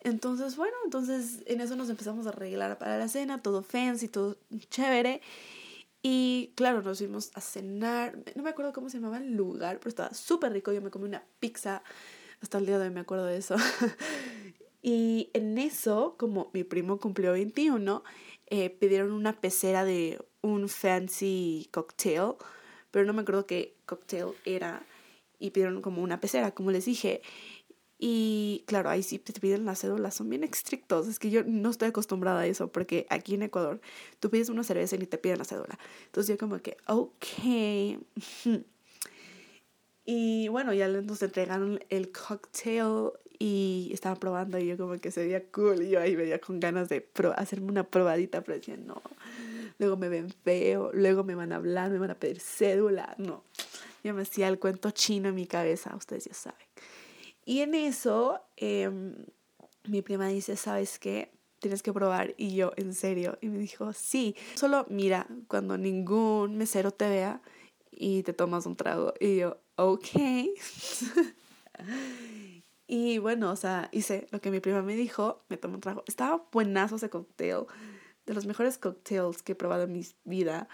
Entonces, 0.00 0.56
bueno, 0.56 0.76
entonces 0.84 1.42
en 1.46 1.60
eso 1.60 1.76
nos 1.76 1.90
empezamos 1.90 2.26
a 2.26 2.30
arreglar 2.30 2.78
para 2.78 2.98
la 2.98 3.08
cena, 3.08 3.42
todo 3.42 3.62
fancy, 3.62 4.08
todo 4.08 4.38
chévere. 4.70 5.20
Y 6.02 6.52
claro, 6.54 6.82
nos 6.82 6.98
fuimos 6.98 7.30
a 7.34 7.40
cenar. 7.40 8.16
No 8.36 8.42
me 8.42 8.50
acuerdo 8.50 8.72
cómo 8.72 8.88
se 8.88 8.98
llamaba 8.98 9.18
el 9.18 9.34
lugar, 9.34 9.78
pero 9.78 9.88
estaba 9.88 10.14
súper 10.14 10.52
rico. 10.52 10.72
Yo 10.72 10.80
me 10.80 10.90
comí 10.90 11.06
una 11.06 11.24
pizza 11.40 11.82
hasta 12.40 12.58
el 12.58 12.66
día 12.66 12.78
de 12.78 12.86
hoy 12.86 12.94
me 12.94 13.00
acuerdo 13.00 13.26
de 13.26 13.36
eso. 13.36 13.56
y 14.82 15.30
en 15.34 15.58
eso, 15.58 16.16
como 16.18 16.50
mi 16.52 16.64
primo 16.64 16.98
cumplió 17.00 17.32
21, 17.32 18.02
eh, 18.46 18.70
pidieron 18.70 19.12
una 19.12 19.40
pecera 19.40 19.84
de 19.84 20.24
un 20.40 20.68
fancy 20.68 21.68
cocktail, 21.72 22.34
pero 22.90 23.04
no 23.04 23.12
me 23.12 23.22
acuerdo 23.22 23.46
qué 23.46 23.77
cocktail 23.88 24.28
era. 24.44 24.86
Y 25.40 25.50
pidieron 25.50 25.82
como 25.82 26.02
una 26.02 26.20
pecera, 26.20 26.52
como 26.52 26.70
les 26.70 26.84
dije. 26.84 27.22
Y 27.98 28.62
claro, 28.66 28.90
ahí 28.90 29.02
sí 29.02 29.18
te 29.18 29.32
piden 29.40 29.64
la 29.64 29.74
cédula, 29.74 30.10
son 30.12 30.28
bien 30.28 30.44
estrictos. 30.44 31.08
Es 31.08 31.18
que 31.18 31.30
yo 31.30 31.42
no 31.44 31.70
estoy 31.70 31.88
acostumbrada 31.88 32.40
a 32.40 32.46
eso 32.46 32.68
porque 32.68 33.06
aquí 33.10 33.34
en 33.34 33.42
Ecuador 33.42 33.80
tú 34.20 34.30
pides 34.30 34.48
una 34.48 34.62
cerveza 34.62 34.94
y 34.96 35.00
ni 35.00 35.06
te 35.06 35.18
piden 35.18 35.38
la 35.38 35.44
cédula. 35.44 35.78
Entonces 36.06 36.28
yo 36.28 36.38
como 36.38 36.60
que, 36.60 36.76
ok. 36.86 37.24
Y 40.10 40.48
bueno, 40.48 40.72
ya 40.72 40.88
nos 40.88 41.22
entregaron 41.22 41.80
el 41.90 42.10
cocktail 42.10 43.10
y 43.38 43.90
estaban 43.92 44.18
probando 44.18 44.58
y 44.58 44.66
yo 44.66 44.78
como 44.78 44.96
que 44.96 45.10
se 45.10 45.20
veía 45.20 45.44
cool 45.50 45.82
y 45.82 45.90
yo 45.90 46.00
ahí 46.00 46.16
veía 46.16 46.40
con 46.40 46.60
ganas 46.60 46.88
de 46.88 47.06
hacerme 47.36 47.70
una 47.70 47.84
probadita, 47.84 48.40
pero 48.40 48.56
decía, 48.56 48.78
no, 48.78 49.02
luego 49.78 49.98
me 49.98 50.08
ven 50.08 50.30
feo, 50.30 50.90
luego 50.94 51.24
me 51.24 51.34
van 51.34 51.52
a 51.52 51.56
hablar, 51.56 51.90
me 51.90 51.98
van 51.98 52.10
a 52.10 52.14
pedir 52.14 52.40
cédula, 52.40 53.16
no. 53.18 53.44
Yo 54.02 54.14
me 54.14 54.22
hacía 54.22 54.48
el 54.48 54.58
cuento 54.58 54.90
chino 54.90 55.28
en 55.28 55.34
mi 55.34 55.46
cabeza, 55.46 55.94
ustedes 55.96 56.24
ya 56.24 56.34
saben. 56.34 56.66
Y 57.44 57.60
en 57.60 57.74
eso, 57.74 58.40
em, 58.56 59.14
mi 59.84 60.02
prima 60.02 60.28
dice, 60.28 60.56
¿sabes 60.56 60.98
qué? 60.98 61.32
Tienes 61.60 61.82
que 61.82 61.92
probar. 61.92 62.34
Y 62.36 62.54
yo, 62.54 62.72
¿en 62.76 62.94
serio? 62.94 63.38
Y 63.40 63.48
me 63.48 63.58
dijo, 63.58 63.92
sí. 63.92 64.36
Solo 64.54 64.86
mira, 64.90 65.26
cuando 65.48 65.78
ningún 65.78 66.56
mesero 66.56 66.90
te 66.90 67.08
vea 67.08 67.42
y 67.90 68.22
te 68.22 68.32
tomas 68.32 68.66
un 68.66 68.76
trago. 68.76 69.14
Y 69.18 69.36
yo, 69.36 69.58
ok. 69.76 70.06
y 72.86 73.18
bueno, 73.18 73.50
o 73.50 73.56
sea, 73.56 73.88
hice 73.92 74.26
lo 74.30 74.40
que 74.40 74.50
mi 74.50 74.60
prima 74.60 74.82
me 74.82 74.94
dijo, 74.94 75.42
me 75.48 75.56
tomé 75.56 75.76
un 75.76 75.80
trago. 75.80 76.04
Estaba 76.06 76.46
buenazo 76.52 76.96
ese 76.96 77.10
cóctel, 77.10 77.64
de 78.26 78.34
los 78.34 78.46
mejores 78.46 78.78
cócteles 78.78 79.42
que 79.42 79.52
he 79.52 79.56
probado 79.56 79.84
en 79.84 79.92
mi 79.92 80.06
vida. 80.24 80.68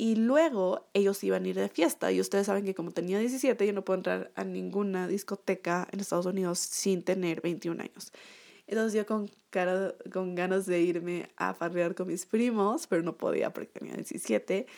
Y 0.00 0.14
luego 0.14 0.88
ellos 0.94 1.24
iban 1.24 1.44
a 1.44 1.48
ir 1.48 1.56
de 1.56 1.68
fiesta. 1.68 2.12
Y 2.12 2.20
ustedes 2.20 2.46
saben 2.46 2.64
que 2.64 2.72
como 2.72 2.92
tenía 2.92 3.18
17, 3.18 3.66
yo 3.66 3.72
no 3.72 3.84
puedo 3.84 3.96
entrar 3.96 4.30
a 4.36 4.44
ninguna 4.44 5.08
discoteca 5.08 5.88
en 5.90 5.98
Estados 5.98 6.26
Unidos 6.26 6.60
sin 6.60 7.02
tener 7.02 7.40
21 7.40 7.82
años. 7.82 8.12
Entonces 8.68 8.92
yo 8.96 9.04
con, 9.06 9.28
cara, 9.50 9.96
con 10.12 10.36
ganas 10.36 10.66
de 10.66 10.80
irme 10.82 11.28
a 11.36 11.52
farrear 11.52 11.96
con 11.96 12.06
mis 12.06 12.26
primos, 12.26 12.86
pero 12.86 13.02
no 13.02 13.16
podía 13.16 13.52
porque 13.52 13.70
tenía 13.72 13.94
17. 13.94 14.68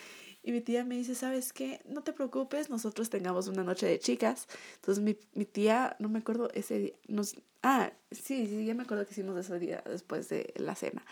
Y 0.42 0.52
mi 0.52 0.62
tía 0.62 0.86
me 0.86 0.96
dice, 0.96 1.14
¿sabes 1.14 1.52
qué? 1.52 1.82
No 1.84 2.02
te 2.02 2.14
preocupes, 2.14 2.70
nosotros 2.70 3.10
tengamos 3.10 3.46
una 3.46 3.62
noche 3.62 3.84
de 3.84 3.98
chicas. 3.98 4.48
Entonces 4.76 5.04
mi, 5.04 5.18
mi 5.34 5.44
tía, 5.44 5.96
no 5.98 6.08
me 6.08 6.20
acuerdo 6.20 6.48
ese 6.54 6.78
día, 6.78 6.92
nos, 7.08 7.36
ah, 7.62 7.92
sí, 8.10 8.46
sí, 8.46 8.64
ya 8.64 8.74
me 8.74 8.84
acuerdo 8.84 9.04
que 9.04 9.12
hicimos 9.12 9.36
ese 9.36 9.58
día 9.58 9.84
después 9.84 10.30
de 10.30 10.54
la 10.56 10.74
cena. 10.74 11.04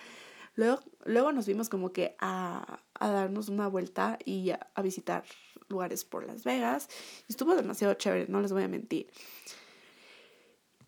Luego, 0.58 0.80
luego 1.04 1.30
nos 1.30 1.46
vimos 1.46 1.68
como 1.68 1.92
que 1.92 2.16
a, 2.18 2.80
a 2.94 3.10
darnos 3.10 3.48
una 3.48 3.68
vuelta 3.68 4.18
y 4.24 4.50
a, 4.50 4.82
visitar 4.82 5.22
lugares 5.68 6.04
por 6.04 6.26
Las 6.26 6.42
Vegas. 6.42 6.88
Estuvo 7.28 7.54
demasiado 7.54 7.94
chévere, 7.94 8.26
no 8.28 8.40
les 8.40 8.52
voy 8.52 8.64
a 8.64 8.68
mentir. 8.68 9.06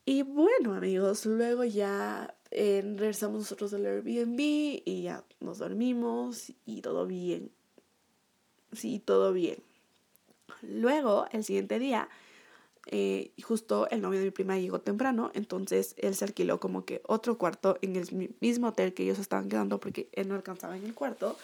Y 0.04 0.22
bueno, 0.22 0.74
amigos, 0.74 1.24
luego 1.24 1.62
ya 1.62 2.34
eh, 2.50 2.82
regresamos 2.96 3.38
nosotros 3.38 3.72
al 3.72 3.86
Airbnb 3.86 4.40
y 4.40 5.02
ya 5.04 5.22
nos 5.38 5.58
dormimos 5.58 6.52
y 6.66 6.82
todo 6.82 7.06
bien. 7.06 7.52
Sí, 8.72 8.98
todo 8.98 9.32
bien. 9.32 9.62
Luego, 10.62 11.26
el 11.30 11.44
siguiente 11.44 11.78
día, 11.78 12.08
eh, 12.92 13.32
justo 13.42 13.88
el 13.90 14.02
novio 14.02 14.18
de 14.18 14.26
mi 14.26 14.30
prima 14.32 14.59
llegó 14.59 14.80
temprano, 14.80 15.30
entonces 15.35 15.94
él 15.97 16.14
se 16.16 16.25
alquiló 16.25 16.59
como 16.59 16.85
que 16.85 17.00
otro 17.06 17.38
cuarto 17.38 17.78
en 17.82 17.94
el 17.94 18.35
mismo 18.40 18.68
hotel 18.68 18.94
que 18.94 19.04
ellos 19.04 19.20
estaban 19.20 19.49
quedando 19.49 19.78
porque 19.78 20.09
él 20.12 20.28
no 20.28 20.35
alcanzaba 20.35 20.76
en 20.76 20.85
el 20.85 20.94
cuarto. 20.94 21.37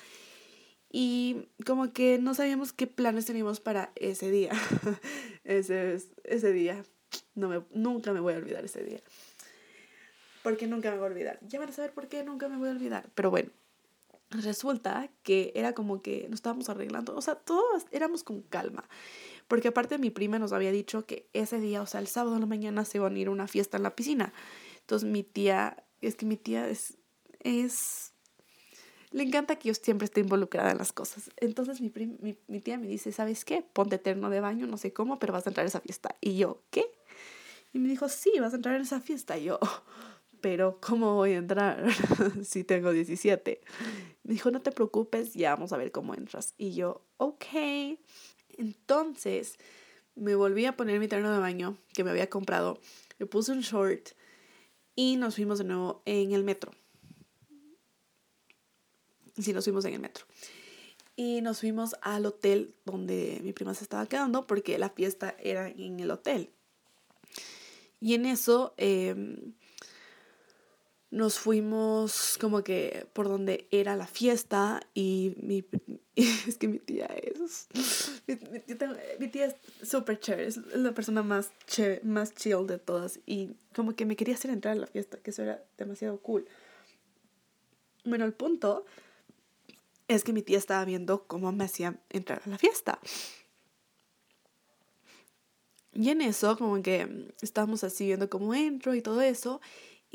Y 0.91 1.49
como 1.65 1.93
que 1.93 2.19
no 2.19 2.35
sabíamos 2.35 2.73
qué 2.73 2.87
planes 2.87 3.26
teníamos 3.26 3.61
para 3.61 3.93
ese 3.97 4.31
día. 4.31 4.50
ese, 5.45 5.99
ese 6.25 6.53
día. 6.53 6.85
No 7.35 7.49
me, 7.49 7.62
nunca 7.71 8.12
me 8.12 8.21
voy 8.21 8.35
a 8.35 8.38
olvidar 8.38 8.65
ese 8.65 8.83
día. 8.83 9.00
Porque 10.43 10.67
nunca 10.67 10.91
me 10.91 10.97
voy 10.99 11.07
a 11.07 11.11
olvidar. 11.11 11.38
Ya 11.43 11.59
van 11.59 11.69
a 11.69 11.73
saber 11.73 11.93
por 11.93 12.09
qué 12.09 12.25
nunca 12.25 12.49
me 12.49 12.57
voy 12.57 12.69
a 12.69 12.73
olvidar. 12.73 13.09
Pero 13.15 13.31
bueno, 13.31 13.50
resulta 14.30 15.11
que 15.23 15.52
era 15.54 15.73
como 15.75 16.02
que 16.02 16.26
nos 16.28 16.38
estábamos 16.38 16.68
arreglando. 16.68 17.14
O 17.16 17.23
sea, 17.23 17.37
todos 17.37 17.87
éramos 17.90 18.25
con 18.25 18.42
calma. 18.42 18.88
Porque 19.49 19.68
aparte 19.68 19.99
mi 19.99 20.11
prima 20.11 20.38
nos 20.38 20.52
había 20.52 20.73
dicho 20.73 21.06
que 21.06 21.28
ese 21.33 21.61
día, 21.61 21.83
o 21.83 21.87
sea, 21.87 22.00
el 22.00 22.09
sábado 22.09 22.35
en 22.35 22.40
la 22.40 22.47
mañana 22.47 22.85
se 22.85 22.99
iban 22.99 23.14
a 23.14 23.18
ir 23.18 23.28
a 23.28 23.30
una 23.30 23.47
fiesta 23.47 23.76
en 23.76 23.85
la 23.85 23.95
piscina. 23.95 24.33
Entonces 24.80 25.09
mi 25.09 25.23
tía, 25.23 25.85
es 26.00 26.16
que 26.16 26.26
mi 26.26 26.37
tía 26.37 26.68
es, 26.68 26.99
es, 27.40 28.12
le 29.11 29.23
encanta 29.23 29.56
que 29.56 29.68
yo 29.68 29.75
siempre 29.75 30.06
esté 30.06 30.21
involucrada 30.21 30.73
en 30.73 30.78
las 30.78 30.92
cosas. 30.92 31.30
Entonces 31.37 31.80
mi, 31.80 31.92
mi, 32.21 32.38
mi 32.49 32.61
tía 32.61 32.78
me 32.78 32.88
dice, 32.88 33.12
¿sabes 33.12 33.45
qué? 33.45 33.62
Ponte 33.62 33.97
eterno 33.97 34.30
de 34.30 34.40
baño, 34.40 34.66
no 34.66 34.76
sé 34.76 34.92
cómo, 34.92 35.18
pero 35.18 35.33
vas 35.33 35.47
a 35.47 35.50
entrar 35.50 35.64
a 35.64 35.68
esa 35.68 35.80
fiesta. 35.80 36.16
Y 36.21 36.37
yo, 36.37 36.62
¿qué? 36.71 36.85
Y 37.73 37.78
me 37.78 37.88
dijo, 37.88 38.09
sí, 38.09 38.33
vas 38.40 38.52
a 38.52 38.56
entrar 38.56 38.75
en 38.75 38.83
esa 38.83 39.00
fiesta. 39.00 39.37
Y 39.38 39.45
yo, 39.45 39.61
pero 40.40 40.78
¿cómo 40.80 41.14
voy 41.14 41.33
a 41.33 41.38
entrar 41.38 41.85
si 42.42 42.64
tengo 42.64 42.90
17? 42.90 43.61
Me 44.26 44.35
dijo, 44.35 44.50
no 44.50 44.61
te 44.61 44.73
preocupes, 44.73 45.35
ya 45.35 45.54
vamos 45.54 45.73
a 45.73 45.76
ver 45.76 45.92
cómo 45.92 46.12
entras. 46.12 46.54
Y 46.59 46.75
yo, 46.75 47.06
ok. 47.16 47.45
Entonces 48.59 49.56
me 50.16 50.35
volví 50.35 50.64
a 50.64 50.76
poner 50.76 50.99
mi 50.99 51.06
terno 51.06 51.33
de 51.33 51.38
baño 51.38 51.78
que 51.92 52.02
me 52.02 52.11
había 52.11 52.28
comprado, 52.28 52.80
me 53.18 53.26
puse 53.26 53.52
un 53.52 53.61
short 53.61 54.09
y 54.97 55.16
nos 55.16 55.37
fuimos 55.37 55.59
de 55.59 55.64
nuevo 55.64 56.02
en 56.06 56.33
el 56.33 56.42
metro. 56.42 56.73
Sí, 59.38 59.52
nos 59.52 59.64
fuimos 59.64 59.85
en 59.85 59.95
el 59.95 60.00
metro. 60.00 60.25
Y 61.14 61.40
nos 61.42 61.61
fuimos 61.61 61.95
al 62.00 62.26
hotel 62.26 62.75
donde 62.85 63.40
mi 63.45 63.52
prima 63.52 63.75
se 63.75 63.85
estaba 63.85 64.06
quedando 64.06 64.47
porque 64.47 64.78
la 64.78 64.90
fiesta 64.90 65.37
era 65.38 65.68
en 65.68 66.00
el 66.00 66.11
hotel. 66.11 66.50
Y 68.00 68.14
en 68.14 68.26
eso 68.26 68.75
em, 68.76 69.54
nos 71.11 71.39
fuimos 71.39 72.37
como 72.41 72.65
que 72.65 73.07
por 73.13 73.29
donde 73.29 73.69
era 73.71 73.97
la 73.97 74.07
fiesta 74.07 74.81
y 74.93 75.35
mi, 75.41 75.65
es 76.17 76.59
que 76.59 76.69
mi 76.69 76.79
tía 76.79 77.07
es 77.07 77.69
mi, 79.19 79.29
tía 79.29 79.47
es 79.47 79.89
súper 79.89 80.19
chévere 80.19 80.49
es 80.49 80.57
la 80.75 80.93
persona 80.93 81.23
más 81.23 81.51
chévere, 81.67 82.03
más 82.05 82.35
chill 82.35 82.67
de 82.67 82.79
todas 82.79 83.21
y 83.25 83.51
como 83.75 83.95
que 83.95 84.05
me 84.05 84.17
quería 84.17 84.35
hacer 84.35 84.51
entrar 84.51 84.77
a 84.77 84.81
la 84.81 84.87
fiesta 84.87 85.19
que 85.19 85.31
eso 85.31 85.43
era 85.43 85.63
demasiado 85.79 86.21
cool. 86.21 86.47
Bueno 88.05 88.25
el 88.25 88.33
punto 88.33 88.85
es 90.09 90.25
que 90.25 90.33
mi 90.33 90.43
tía 90.43 90.59
estaba 90.59 90.85
viendo 90.85 91.27
cómo 91.27 91.53
me 91.53 91.65
hacía 91.65 91.99
entrar 92.11 92.43
a 92.45 92.49
la 92.49 92.59
fiesta. 92.59 93.01
Y 95.93 96.11
en 96.11 96.21
eso 96.21 96.59
como 96.59 96.83
que 96.83 97.33
estábamos 97.41 97.83
así 97.83 98.07
viendo 98.07 98.29
cómo 98.29 98.55
entro 98.55 98.95
y 98.95 99.01
todo 99.01 99.23
eso 99.23 99.61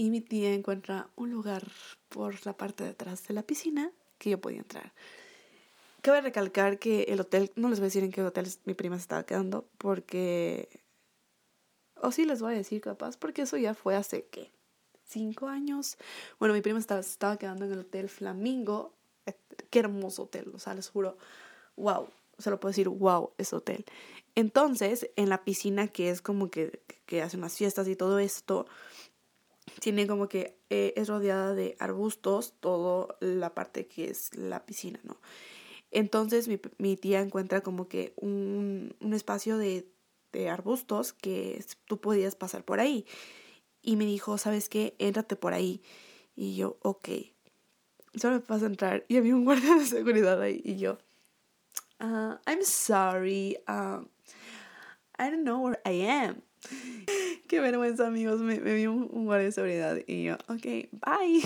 y 0.02 0.10
mi 0.10 0.20
tía 0.20 0.52
encuentra 0.52 1.12
un 1.16 1.30
lugar 1.30 1.64
por 2.10 2.44
la 2.48 2.58
parte 2.58 2.84
de 2.84 2.90
atrás 2.90 3.28
de 3.28 3.36
la 3.36 3.44
piscina 3.44 3.92
que 4.18 4.32
yo 4.32 4.42
podía 4.42 4.58
entrar. 4.58 4.94
Cabe 6.02 6.22
recalcar 6.22 6.80
que 6.80 7.04
el 7.04 7.20
hotel, 7.20 7.52
no 7.56 7.70
les 7.70 7.78
voy 7.78 7.86
a 7.86 7.90
decir 7.90 8.04
en 8.04 8.12
qué 8.12 8.24
hotel 8.24 8.48
mi 8.66 8.74
prima 8.74 8.96
se 8.96 9.04
estaba 9.04 9.28
quedando, 9.28 9.70
porque... 9.78 10.82
O 11.98 12.12
sí 12.12 12.26
les 12.26 12.42
voy 12.42 12.56
a 12.56 12.58
decir 12.58 12.82
capaz, 12.82 13.16
porque 13.16 13.44
eso 13.44 13.58
ya 13.58 13.76
fue 13.76 13.96
hace, 13.96 14.26
¿qué? 14.26 14.52
¿Cinco 15.04 15.50
años? 15.50 16.00
Bueno, 16.40 16.56
mi 16.56 16.62
prima 16.62 16.80
estaba, 16.80 17.02
estaba 17.02 17.38
quedando 17.38 17.66
en 17.66 17.74
el 17.74 17.80
Hotel 17.82 18.10
Flamingo. 18.10 18.96
Qué 19.70 19.78
hermoso 19.78 20.24
hotel, 20.24 20.52
o 20.56 20.58
sea, 20.58 20.74
les 20.74 20.90
juro, 20.90 21.16
wow, 21.76 22.08
se 22.40 22.50
lo 22.50 22.60
puedo 22.60 22.72
decir, 22.72 22.90
wow, 22.90 23.34
ese 23.38 23.56
hotel. 23.56 23.86
Entonces, 24.34 25.12
en 25.16 25.30
la 25.30 25.44
piscina, 25.44 25.90
que 25.90 26.10
es 26.10 26.24
como 26.24 26.50
que, 26.50 26.82
que 27.06 27.22
hacen 27.22 27.42
las 27.42 27.56
fiestas 27.56 27.88
y 27.88 27.96
todo 27.96 28.18
esto, 28.18 28.66
tiene 29.82 30.06
como 30.06 30.30
que 30.30 30.60
eh, 30.70 30.94
es 30.96 31.08
rodeada 31.08 31.56
de 31.56 31.76
arbustos, 31.80 32.54
toda 32.60 33.18
la 33.20 33.56
parte 33.56 33.88
que 33.88 34.12
es 34.12 34.36
la 34.36 34.64
piscina, 34.64 35.00
¿no? 35.04 35.18
Entonces 35.90 36.48
mi, 36.48 36.60
mi 36.78 36.96
tía 36.98 37.20
encuentra 37.20 37.62
como 37.62 37.88
que 37.88 38.14
un, 38.16 38.96
un 39.00 39.14
espacio 39.16 39.58
de, 39.58 39.88
de, 40.34 40.50
arbustos 40.50 41.14
que 41.14 41.66
tú 41.86 42.00
podías 42.00 42.36
pasar 42.36 42.64
por 42.64 42.80
ahí. 42.80 43.08
Y 43.82 43.96
me 43.96 44.06
dijo, 44.06 44.38
¿sabes 44.38 44.70
qué? 44.70 44.96
Éntrate 45.00 45.36
por 45.36 45.54
ahí. 45.54 45.82
Y 46.36 46.56
yo, 46.56 46.78
ok. 46.84 47.10
Solo 48.14 48.36
me 48.36 48.42
pasa 48.42 48.66
a 48.66 48.70
entrar 48.70 49.04
y 49.08 49.18
había 49.18 49.36
un 49.36 49.46
guardia 49.46 49.76
de 49.76 49.86
seguridad 49.88 50.40
ahí. 50.40 50.62
Y 50.64 50.76
yo, 50.78 51.00
uh, 52.00 52.36
I'm 52.46 52.64
sorry. 52.64 53.58
Uh, 53.68 54.06
I 55.18 55.32
don't 55.32 55.44
know 55.44 55.60
where 55.60 55.82
I 55.86 56.06
am. 56.08 56.44
Qué 57.52 57.60
vergüenza, 57.60 58.08
amigos. 58.08 58.40
Me, 58.40 58.62
me 58.62 58.88
un, 58.88 59.26
guardia 59.26 59.48
de 59.48 59.52
seguridad 59.52 59.98
y 60.08 60.24
yo, 60.24 60.36
ok, 60.48 60.88
bye. 60.94 61.42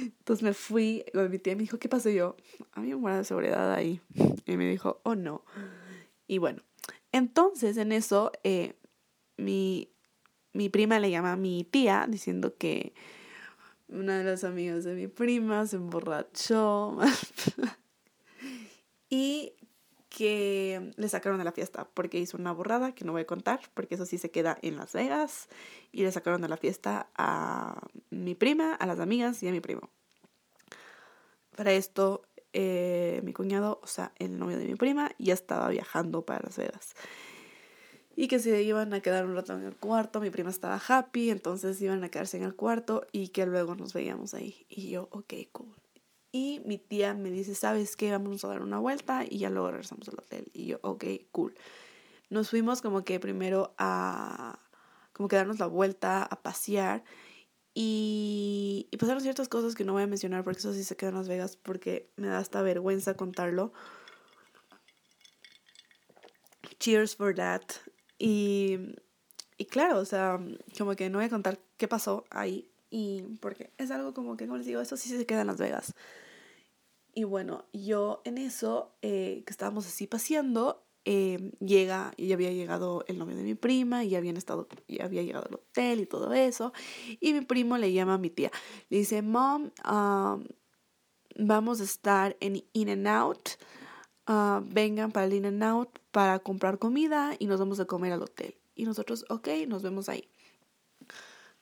Entonces 0.00 0.44
me 0.44 0.54
fui 0.54 1.04
mi 1.12 1.38
tía 1.40 1.56
me 1.56 1.62
dijo, 1.62 1.80
¿qué 1.80 1.88
pasó? 1.88 2.10
yo, 2.10 2.36
había 2.70 2.94
un 2.94 3.02
guardia 3.02 3.18
de 3.18 3.24
seguridad 3.24 3.74
ahí. 3.74 4.00
Y 4.46 4.56
me 4.56 4.70
dijo, 4.70 5.00
oh 5.02 5.16
no. 5.16 5.44
Y 6.28 6.38
bueno, 6.38 6.62
entonces 7.10 7.76
en 7.76 7.90
eso 7.90 8.30
eh, 8.44 8.74
mi, 9.36 9.88
mi 10.52 10.68
prima 10.68 11.00
le 11.00 11.10
llama 11.10 11.32
a 11.32 11.36
mi 11.36 11.64
tía 11.64 12.06
diciendo 12.08 12.54
que 12.56 12.94
una 13.88 14.18
de 14.18 14.22
las 14.22 14.44
amigas 14.44 14.84
de 14.84 14.94
mi 14.94 15.08
prima 15.08 15.66
se 15.66 15.74
emborrachó. 15.74 16.98
y 19.10 19.54
que 20.12 20.92
le 20.96 21.08
sacaron 21.08 21.38
de 21.38 21.44
la 21.44 21.52
fiesta 21.52 21.88
porque 21.94 22.18
hizo 22.18 22.36
una 22.36 22.52
borrada 22.52 22.94
que 22.94 23.02
no 23.06 23.12
voy 23.12 23.22
a 23.22 23.26
contar 23.26 23.60
porque 23.72 23.94
eso 23.94 24.04
sí 24.04 24.18
se 24.18 24.30
queda 24.30 24.58
en 24.60 24.76
Las 24.76 24.92
Vegas 24.92 25.48
y 25.90 26.02
le 26.02 26.12
sacaron 26.12 26.42
de 26.42 26.50
la 26.50 26.58
fiesta 26.58 27.08
a 27.16 27.80
mi 28.10 28.34
prima, 28.34 28.74
a 28.74 28.84
las 28.84 29.00
amigas 29.00 29.42
y 29.42 29.48
a 29.48 29.52
mi 29.52 29.60
primo. 29.60 29.88
Para 31.56 31.72
esto, 31.72 32.26
eh, 32.52 33.22
mi 33.24 33.32
cuñado, 33.32 33.80
o 33.82 33.86
sea, 33.86 34.12
el 34.18 34.38
novio 34.38 34.58
de 34.58 34.66
mi 34.66 34.74
prima, 34.74 35.12
ya 35.18 35.32
estaba 35.32 35.68
viajando 35.68 36.26
para 36.26 36.40
Las 36.44 36.58
Vegas. 36.58 36.94
Y 38.14 38.28
que 38.28 38.38
se 38.38 38.62
iban 38.62 38.92
a 38.92 39.00
quedar 39.00 39.24
un 39.24 39.34
rato 39.34 39.54
en 39.54 39.64
el 39.64 39.76
cuarto, 39.76 40.20
mi 40.20 40.28
prima 40.28 40.50
estaba 40.50 40.78
happy, 40.86 41.30
entonces 41.30 41.80
iban 41.80 42.04
a 42.04 42.10
quedarse 42.10 42.36
en 42.36 42.42
el 42.42 42.54
cuarto 42.54 43.06
y 43.12 43.28
que 43.28 43.46
luego 43.46 43.74
nos 43.76 43.94
veíamos 43.94 44.34
ahí. 44.34 44.66
Y 44.68 44.90
yo, 44.90 45.08
ok, 45.10 45.32
cool. 45.52 45.81
Y 46.32 46.62
mi 46.64 46.78
tía 46.78 47.12
me 47.12 47.30
dice, 47.30 47.54
¿sabes 47.54 47.94
qué? 47.94 48.10
Vamos 48.10 48.42
a 48.44 48.48
dar 48.48 48.62
una 48.62 48.78
vuelta 48.78 49.22
y 49.28 49.38
ya 49.38 49.50
luego 49.50 49.70
regresamos 49.70 50.08
al 50.08 50.14
hotel. 50.18 50.50
Y 50.54 50.66
yo, 50.66 50.78
ok, 50.82 51.04
cool. 51.30 51.54
Nos 52.30 52.48
fuimos 52.48 52.80
como 52.80 53.04
que 53.04 53.20
primero 53.20 53.74
a, 53.76 54.58
como 55.12 55.28
que 55.28 55.36
darnos 55.36 55.58
la 55.58 55.66
vuelta, 55.66 56.22
a 56.22 56.42
pasear. 56.42 57.04
Y, 57.74 58.88
y 58.90 58.96
pasaron 58.96 59.20
ciertas 59.20 59.50
cosas 59.50 59.74
que 59.74 59.84
no 59.84 59.92
voy 59.92 60.04
a 60.04 60.06
mencionar 60.06 60.42
porque 60.42 60.60
eso 60.60 60.72
sí 60.72 60.84
se 60.84 60.96
queda 60.96 61.10
en 61.10 61.16
Las 61.16 61.28
Vegas 61.28 61.56
porque 61.56 62.10
me 62.16 62.28
da 62.28 62.38
hasta 62.38 62.62
vergüenza 62.62 63.14
contarlo. 63.14 63.74
Cheers 66.78 67.14
for 67.14 67.34
that. 67.34 67.62
Y, 68.18 68.78
y 69.58 69.66
claro, 69.66 69.98
o 69.98 70.04
sea, 70.06 70.40
como 70.78 70.96
que 70.96 71.10
no 71.10 71.18
voy 71.18 71.26
a 71.26 71.30
contar 71.30 71.58
qué 71.76 71.88
pasó 71.88 72.24
ahí. 72.30 72.71
Y 72.94 73.22
porque 73.40 73.70
es 73.78 73.90
algo 73.90 74.12
como 74.12 74.36
que, 74.36 74.46
como 74.46 74.58
les 74.58 74.66
digo, 74.66 74.82
eso 74.82 74.98
sí 74.98 75.08
se 75.08 75.24
queda 75.24 75.40
en 75.40 75.46
Las 75.46 75.56
Vegas. 75.56 75.94
Y 77.14 77.24
bueno, 77.24 77.64
yo 77.72 78.20
en 78.26 78.36
eso, 78.36 78.92
eh, 79.00 79.42
que 79.46 79.50
estábamos 79.50 79.86
así 79.86 80.06
paseando, 80.06 80.84
eh, 81.06 81.52
llega, 81.58 82.12
y 82.18 82.34
había 82.34 82.52
llegado 82.52 83.02
el 83.08 83.18
novio 83.18 83.34
de 83.34 83.44
mi 83.44 83.54
prima, 83.54 84.04
y 84.04 84.14
habían 84.14 84.36
estado, 84.36 84.68
y 84.86 85.00
había 85.00 85.22
llegado 85.22 85.46
al 85.48 85.54
hotel 85.54 86.00
y 86.00 86.06
todo 86.06 86.34
eso. 86.34 86.74
Y 87.18 87.32
mi 87.32 87.40
primo 87.40 87.78
le 87.78 87.94
llama 87.94 88.14
a 88.14 88.18
mi 88.18 88.28
tía. 88.28 88.50
Le 88.90 88.98
dice, 88.98 89.22
Mom, 89.22 89.70
um, 89.90 90.44
vamos 91.38 91.80
a 91.80 91.84
estar 91.84 92.36
en 92.40 92.62
In 92.74 92.90
and 92.90 93.08
Out. 93.08 93.48
Uh, 94.28 94.60
vengan 94.66 95.12
para 95.12 95.24
el 95.24 95.32
In 95.32 95.46
and 95.46 95.64
Out 95.64 95.98
para 96.10 96.40
comprar 96.40 96.78
comida 96.78 97.36
y 97.38 97.46
nos 97.46 97.58
vamos 97.58 97.80
a 97.80 97.86
comer 97.86 98.12
al 98.12 98.22
hotel. 98.22 98.54
Y 98.74 98.84
nosotros, 98.84 99.24
ok, 99.30 99.48
nos 99.66 99.82
vemos 99.82 100.10
ahí. 100.10 100.28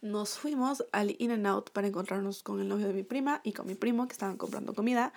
Nos 0.03 0.39
fuimos 0.39 0.85
al 0.93 1.15
In 1.19 1.31
and 1.31 1.47
Out 1.47 1.71
para 1.71 1.87
encontrarnos 1.87 2.43
con 2.43 2.59
el 2.61 2.69
novio 2.69 2.87
de 2.87 2.95
mi 2.95 3.03
prima 3.03 3.43
y 3.45 3.53
con 3.53 3.67
mi 3.67 3.75
primo 3.75 4.09
que 4.09 4.13
estaban 4.13 4.39
comprando 4.39 4.75
comida 4.75 5.13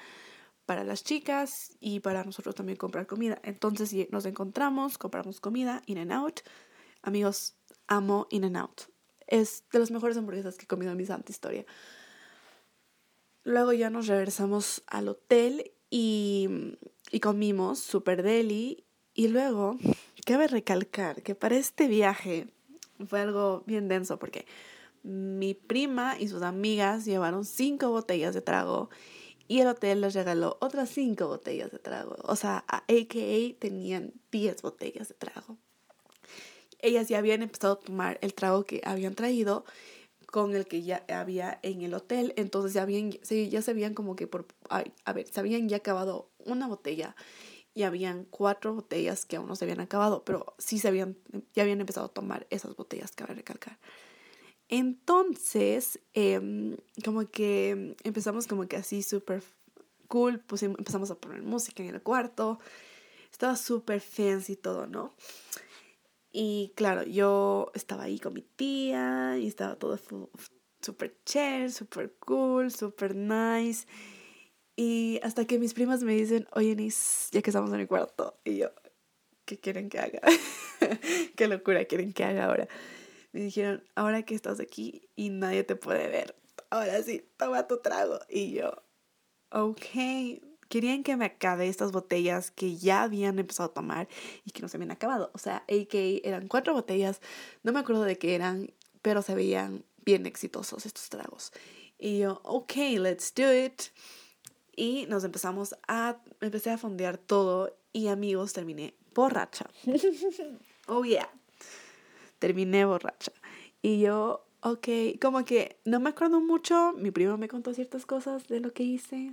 para 0.65 0.83
las 0.83 1.03
chicas 1.03 1.71
y 1.79 2.01
para 2.01 2.25
nosotros 2.25 2.53
también 2.55 2.77
comprar 2.77 3.07
comida. 3.07 3.39
Entonces 3.43 3.93
nos 4.11 4.25
encontramos, 4.25 4.97
compramos 4.97 5.39
comida, 5.39 5.81
In 5.85 5.99
and 5.99 6.11
Out. 6.11 6.41
Amigos, 7.01 7.55
amo 7.87 8.27
In 8.29 8.43
and 8.43 8.57
Out. 8.57 8.81
Es 9.27 9.63
de 9.71 9.79
las 9.79 9.89
mejores 9.89 10.17
hamburguesas 10.17 10.57
que 10.57 10.65
he 10.65 10.67
comido 10.67 10.91
en 10.91 10.97
mi 10.97 11.05
santa 11.05 11.31
historia. 11.31 11.65
Luego 13.45 13.71
ya 13.71 13.89
nos 13.89 14.07
regresamos 14.07 14.83
al 14.87 15.07
hotel 15.07 15.71
y, 15.89 16.77
y 17.09 17.21
comimos 17.21 17.79
super 17.79 18.21
deli. 18.21 18.83
Y 19.13 19.29
luego, 19.29 19.77
cabe 20.25 20.47
recalcar 20.47 21.21
que 21.23 21.35
para 21.35 21.55
este 21.55 21.87
viaje 21.87 22.47
fue 23.07 23.21
algo 23.21 23.63
bien 23.65 23.87
denso 23.87 24.17
porque 24.17 24.45
mi 25.03 25.53
prima 25.53 26.17
y 26.19 26.27
sus 26.27 26.41
amigas 26.41 27.05
llevaron 27.05 27.45
cinco 27.45 27.89
botellas 27.89 28.33
de 28.33 28.41
trago 28.41 28.89
y 29.47 29.59
el 29.59 29.67
hotel 29.67 30.01
les 30.01 30.13
regaló 30.13 30.57
otras 30.61 30.89
cinco 30.89 31.27
botellas 31.27 31.71
de 31.71 31.79
trago. 31.79 32.15
O 32.23 32.35
sea, 32.35 32.63
a 32.67 32.77
AKA 32.77 33.59
tenían 33.59 34.13
10 34.31 34.61
botellas 34.61 35.09
de 35.09 35.15
trago. 35.15 35.57
Ellas 36.79 37.07
ya 37.09 37.17
habían 37.17 37.41
empezado 37.41 37.73
a 37.73 37.79
tomar 37.79 38.17
el 38.21 38.33
trago 38.33 38.63
que 38.63 38.81
habían 38.83 39.15
traído 39.15 39.65
con 40.27 40.55
el 40.55 40.65
que 40.65 40.81
ya 40.81 41.05
había 41.09 41.59
en 41.61 41.81
el 41.81 41.93
hotel. 41.93 42.33
Entonces 42.37 42.73
ya, 42.73 42.81
habían, 42.81 43.11
ya 43.11 43.61
se 43.61 43.71
habían 43.71 43.93
como 43.93 44.15
que 44.15 44.27
por... 44.27 44.47
a 44.69 45.13
ver, 45.13 45.27
se 45.27 45.39
habían 45.39 45.69
ya 45.69 45.77
acabado 45.77 46.31
una 46.39 46.67
botella 46.67 47.15
y 47.73 47.83
habían 47.83 48.25
cuatro 48.25 48.73
botellas 48.73 49.25
que 49.25 49.35
aún 49.35 49.47
no 49.47 49.55
se 49.55 49.65
habían 49.65 49.79
acabado, 49.79 50.23
pero 50.23 50.55
sí 50.57 50.79
se 50.79 50.87
habían, 50.87 51.17
ya 51.53 51.63
habían 51.63 51.81
empezado 51.81 52.07
a 52.07 52.13
tomar 52.13 52.47
esas 52.49 52.75
botellas, 52.75 53.11
cabe 53.11 53.33
recalcar. 53.33 53.79
Entonces, 54.69 55.99
em, 56.13 56.77
como 57.03 57.29
que 57.29 57.95
empezamos 58.03 58.47
como 58.47 58.67
que 58.67 58.77
así 58.77 59.03
súper 59.03 59.43
cool, 60.07 60.39
pues 60.39 60.63
empezamos 60.63 61.11
a 61.11 61.15
poner 61.15 61.41
música 61.41 61.83
en 61.83 61.95
el 61.95 62.01
cuarto, 62.01 62.59
estaba 63.31 63.55
súper 63.55 63.99
fancy 64.01 64.55
todo, 64.55 64.87
¿no? 64.87 65.13
Y 66.31 66.71
claro, 66.75 67.03
yo 67.03 67.71
estaba 67.75 68.03
ahí 68.03 68.19
con 68.19 68.33
mi 68.33 68.41
tía 68.41 69.37
y 69.37 69.47
estaba 69.47 69.75
todo 69.75 69.99
súper 70.81 71.15
chill, 71.25 71.71
súper 71.71 72.15
cool, 72.19 72.71
súper 72.71 73.15
nice. 73.15 73.87
Y 74.75 75.19
hasta 75.21 75.45
que 75.45 75.59
mis 75.59 75.73
primas 75.75 76.03
me 76.03 76.15
dicen, 76.15 76.47
oye, 76.53 76.75
Nis, 76.75 77.29
ya 77.31 77.41
que 77.43 77.51
estamos 77.51 77.71
en 77.71 77.81
el 77.81 77.87
cuarto, 77.87 78.39
y 78.43 78.57
yo, 78.57 78.69
¿qué 79.45 79.59
quieren 79.59 79.89
que 79.89 79.99
haga? 79.99 80.21
¿Qué 81.35 81.47
locura 81.47 81.85
quieren 81.85 82.13
que 82.13 82.23
haga 82.23 82.45
ahora? 82.45 82.67
Me 83.33 83.41
dijeron, 83.41 83.83
ahora 83.95 84.23
que 84.23 84.35
estás 84.35 84.59
aquí 84.59 85.09
y 85.15 85.29
nadie 85.29 85.63
te 85.63 85.75
puede 85.75 86.07
ver, 86.07 86.35
ahora 86.69 87.01
sí, 87.01 87.27
toma 87.37 87.67
tu 87.67 87.79
trago. 87.81 88.19
Y 88.29 88.53
yo, 88.53 88.71
ok, 89.49 89.81
querían 90.69 91.03
que 91.03 91.17
me 91.17 91.25
acabe 91.25 91.67
estas 91.67 91.91
botellas 91.91 92.51
que 92.51 92.77
ya 92.77 93.01
habían 93.01 93.37
empezado 93.39 93.71
a 93.71 93.73
tomar 93.73 94.07
y 94.45 94.51
que 94.51 94.61
no 94.61 94.67
se 94.67 94.77
habían 94.77 94.91
acabado. 94.91 95.31
O 95.33 95.39
sea, 95.39 95.57
AK 95.67 95.95
eran 96.23 96.47
cuatro 96.47 96.73
botellas, 96.73 97.21
no 97.63 97.73
me 97.73 97.79
acuerdo 97.79 98.03
de 98.03 98.17
qué 98.17 98.35
eran, 98.35 98.71
pero 99.01 99.23
se 99.23 99.33
veían 99.33 99.83
bien 100.05 100.27
exitosos 100.27 100.85
estos 100.85 101.09
tragos. 101.09 101.51
Y 101.97 102.19
yo, 102.19 102.39
ok, 102.43 102.73
let's 102.99 103.33
do 103.33 103.51
it. 103.51 103.81
Y 104.75 105.05
nos 105.07 105.23
empezamos 105.23 105.75
a, 105.87 106.21
empecé 106.39 106.69
a 106.69 106.77
fondear 106.77 107.17
todo 107.17 107.75
y 107.91 108.07
amigos, 108.07 108.53
terminé 108.53 108.95
borracha. 109.13 109.69
oh 110.87 111.03
yeah 111.03 111.29
terminé 112.43 112.83
borracha. 112.83 113.31
Y 113.81 114.01
yo, 114.01 114.45
ok, 114.59 114.87
como 115.21 115.45
que 115.45 115.77
no 115.85 116.01
me 116.01 116.09
acuerdo 116.09 116.41
mucho, 116.41 116.91
mi 116.97 117.09
primo 117.09 117.37
me 117.37 117.47
contó 117.47 117.73
ciertas 117.73 118.05
cosas 118.05 118.49
de 118.49 118.59
lo 118.59 118.73
que 118.73 118.83
hice. 118.83 119.31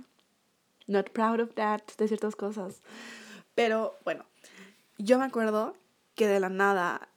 Not 0.87 1.09
proud 1.09 1.41
of 1.41 1.53
that, 1.55 1.81
de 1.97 2.07
ciertas 2.07 2.37
cosas. 2.37 2.81
Pero 3.53 3.97
bueno, 4.05 4.23
yo 4.97 5.19
me 5.19 5.25
acuerdo 5.25 5.75
que 6.15 6.25
de 6.25 6.39
la 6.39 6.47
nada, 6.47 7.09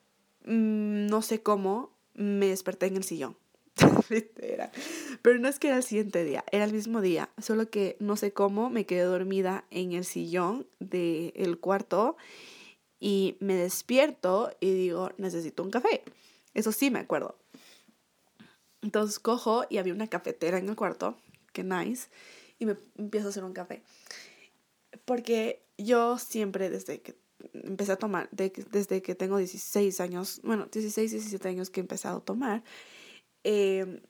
mm, 0.46 1.06
no 1.06 1.22
sé 1.22 1.42
cómo, 1.42 1.92
me 2.14 2.48
desperté 2.48 2.86
en 2.86 2.96
el 2.96 3.04
sillón. 3.04 3.36
Pero 5.22 5.38
no 5.38 5.46
es 5.48 5.60
que 5.60 5.68
era 5.68 5.76
el 5.76 5.84
siguiente 5.84 6.24
día, 6.24 6.44
era 6.50 6.64
el 6.64 6.72
mismo 6.72 7.02
día, 7.02 7.28
solo 7.40 7.70
que 7.70 7.96
no 8.00 8.16
sé 8.16 8.32
cómo 8.32 8.68
me 8.68 8.84
quedé 8.84 9.02
dormida 9.02 9.64
en 9.70 9.92
el 9.92 10.04
sillón 10.04 10.66
del 10.80 11.58
cuarto 11.60 12.16
y 13.00 13.36
me 13.40 13.54
despierto 13.54 14.50
y 14.60 14.72
digo, 14.72 15.10
necesito 15.18 15.62
un 15.62 15.70
café. 15.70 16.02
Eso 16.54 16.72
sí 16.72 16.90
me 16.90 17.00
acuerdo. 17.00 17.36
Entonces 18.82 19.18
cojo 19.18 19.64
y 19.70 19.78
había 19.78 19.94
una 19.94 20.08
cafetera 20.08 20.58
en 20.58 20.68
el 20.68 20.76
cuarto, 20.76 21.16
que 21.52 21.64
nice, 21.64 22.08
y 22.58 22.66
me 22.66 22.76
empiezo 22.96 23.28
a 23.28 23.30
hacer 23.30 23.44
un 23.44 23.52
café. 23.52 23.82
Porque 25.04 25.64
yo 25.78 26.18
siempre 26.18 26.70
desde 26.70 27.00
que 27.00 27.16
empecé 27.52 27.92
a 27.92 27.96
tomar, 27.96 28.28
desde 28.30 29.02
que 29.02 29.14
tengo 29.14 29.38
16 29.38 30.00
años, 30.00 30.40
bueno, 30.44 30.66
16, 30.70 31.10
17 31.10 31.48
años 31.48 31.70
que 31.70 31.80
he 31.80 31.82
empezado 31.82 32.18
a 32.18 32.24
tomar, 32.24 32.62
em, 33.42 34.00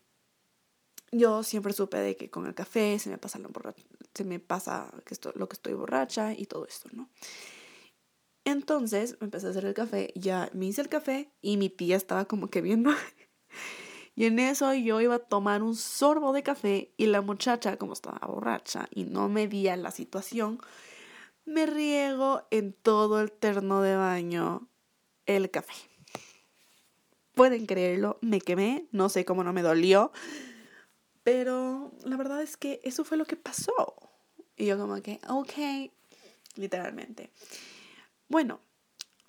yo 1.13 1.43
siempre 1.43 1.73
supe 1.73 1.99
de 1.99 2.17
que 2.17 2.31
con 2.31 2.47
el 2.47 2.55
café 2.55 2.99
se 2.99 3.09
me 3.09 3.19
pasa, 3.19 3.39
lo, 3.39 3.51
se 4.13 4.25
me 4.25 4.41
pasa 4.41 4.93
que 5.05 5.15
esto, 5.15 5.33
lo 5.37 5.49
que 5.49 5.55
estoy 5.55 5.75
borracha 5.75 6.33
y 6.33 6.47
todo 6.47 6.67
esto, 6.67 6.89
¿no? 6.93 7.09
Entonces 8.45 9.17
me 9.21 9.27
empecé 9.27 9.47
a 9.47 9.51
hacer 9.51 9.65
el 9.65 9.75
café, 9.75 10.13
ya 10.15 10.51
me 10.53 10.67
hice 10.67 10.83
el 10.83 10.89
café 10.89 11.31
y 11.41 11.57
mi 11.57 11.71
tía 11.71 11.97
estaba 11.97 12.27
como 12.27 12.49
que 12.49 12.61
viendo. 12.61 12.91
y 14.17 14.27
en 14.27 14.39
eso 14.39 14.73
yo 14.75 15.01
iba 15.01 15.15
a 15.15 15.19
tomar 15.19 15.63
un 15.63 15.75
sorbo 15.75 16.33
de 16.33 16.43
café 16.43 16.93
y 16.97 17.07
la 17.07 17.23
muchacha, 17.23 17.79
como 17.79 17.95
estaba 17.95 18.27
borracha 18.27 18.87
y 18.91 19.05
no 19.05 19.29
medía 19.29 19.77
la 19.77 19.91
situación, 19.91 20.61
me 21.47 21.67
riego 21.67 22.43
en 22.51 22.75
todo 22.75 23.21
el 23.21 23.33
terno 23.33 23.81
de 23.81 23.97
baño 23.97 24.69
el 25.27 25.51
café. 25.51 25.75
Pueden 27.35 27.67
creerlo, 27.67 28.19
me 28.21 28.41
quemé, 28.41 28.87
no 28.93 29.09
sé 29.09 29.25
cómo 29.25 29.43
no 29.43 29.53
me 29.53 29.63
dolió, 29.63 30.13
pero 31.23 31.93
la 32.05 32.17
verdad 32.17 32.43
es 32.43 32.57
que 32.57 32.81
eso 32.85 33.05
fue 33.05 33.17
lo 33.17 33.25
que 33.25 33.37
pasó. 33.37 33.97
Y 34.57 34.67
yo 34.67 34.79
como 34.79 35.01
que, 35.03 35.19
ok, 35.29 35.91
literalmente. 36.57 37.31
Bueno, 38.29 38.61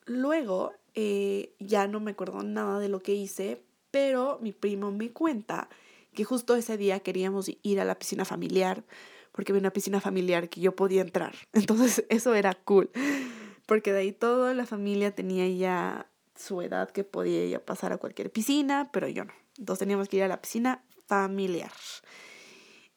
luego 0.05 0.73
eh, 0.93 1.55
ya 1.59 1.87
no 1.87 1.99
me 1.99 2.11
acuerdo 2.11 2.43
nada 2.43 2.79
de 2.79 2.89
lo 2.89 3.01
que 3.01 3.13
hice, 3.13 3.63
pero 3.91 4.39
mi 4.41 4.51
primo 4.51 4.91
me 4.91 5.11
cuenta 5.11 5.69
que 6.13 6.23
justo 6.23 6.55
ese 6.55 6.77
día 6.77 7.01
queríamos 7.01 7.51
ir 7.61 7.79
a 7.79 7.85
la 7.85 7.99
piscina 7.99 8.25
familiar, 8.25 8.83
porque 9.31 9.51
había 9.51 9.59
una 9.59 9.73
piscina 9.73 9.99
familiar 9.99 10.49
que 10.49 10.61
yo 10.61 10.75
podía 10.75 11.01
entrar. 11.01 11.35
Entonces 11.53 12.05
eso 12.09 12.33
era 12.33 12.53
cool. 12.53 12.89
porque 13.65 13.91
de 13.91 13.99
ahí 13.99 14.11
toda 14.11 14.53
la 14.53 14.65
familia 14.65 15.13
tenía 15.13 15.47
ya 15.49 16.09
su 16.35 16.61
edad 16.61 16.89
que 16.89 17.03
podía 17.03 17.45
ya 17.47 17.63
pasar 17.63 17.93
a 17.93 17.97
cualquier 17.97 18.31
piscina, 18.31 18.89
pero 18.91 19.07
yo 19.07 19.25
no. 19.25 19.33
Entonces 19.57 19.79
teníamos 19.79 20.09
que 20.09 20.17
ir 20.17 20.23
a 20.23 20.27
la 20.27 20.41
piscina 20.41 20.83
familiar. 21.07 21.71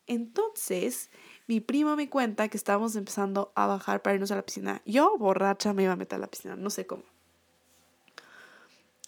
Entonces, 0.07 1.11
mi 1.49 1.61
primo 1.61 1.97
me 1.97 2.11
cuenta 2.11 2.49
que 2.49 2.59
estábamos 2.59 2.95
empezando 2.95 3.53
a 3.55 3.67
bajar 3.67 4.03
para 4.03 4.15
irnos 4.15 4.31
a 4.31 4.37
la 4.37 4.43
piscina. 4.43 4.83
Yo, 4.85 5.17
borracha, 5.17 5.73
me 5.73 5.83
iba 5.83 5.93
a 5.93 5.97
meter 5.97 6.17
a 6.17 6.21
la 6.21 6.27
piscina, 6.29 6.55
no 6.57 6.69
sé 6.69 6.87
cómo. 6.87 7.03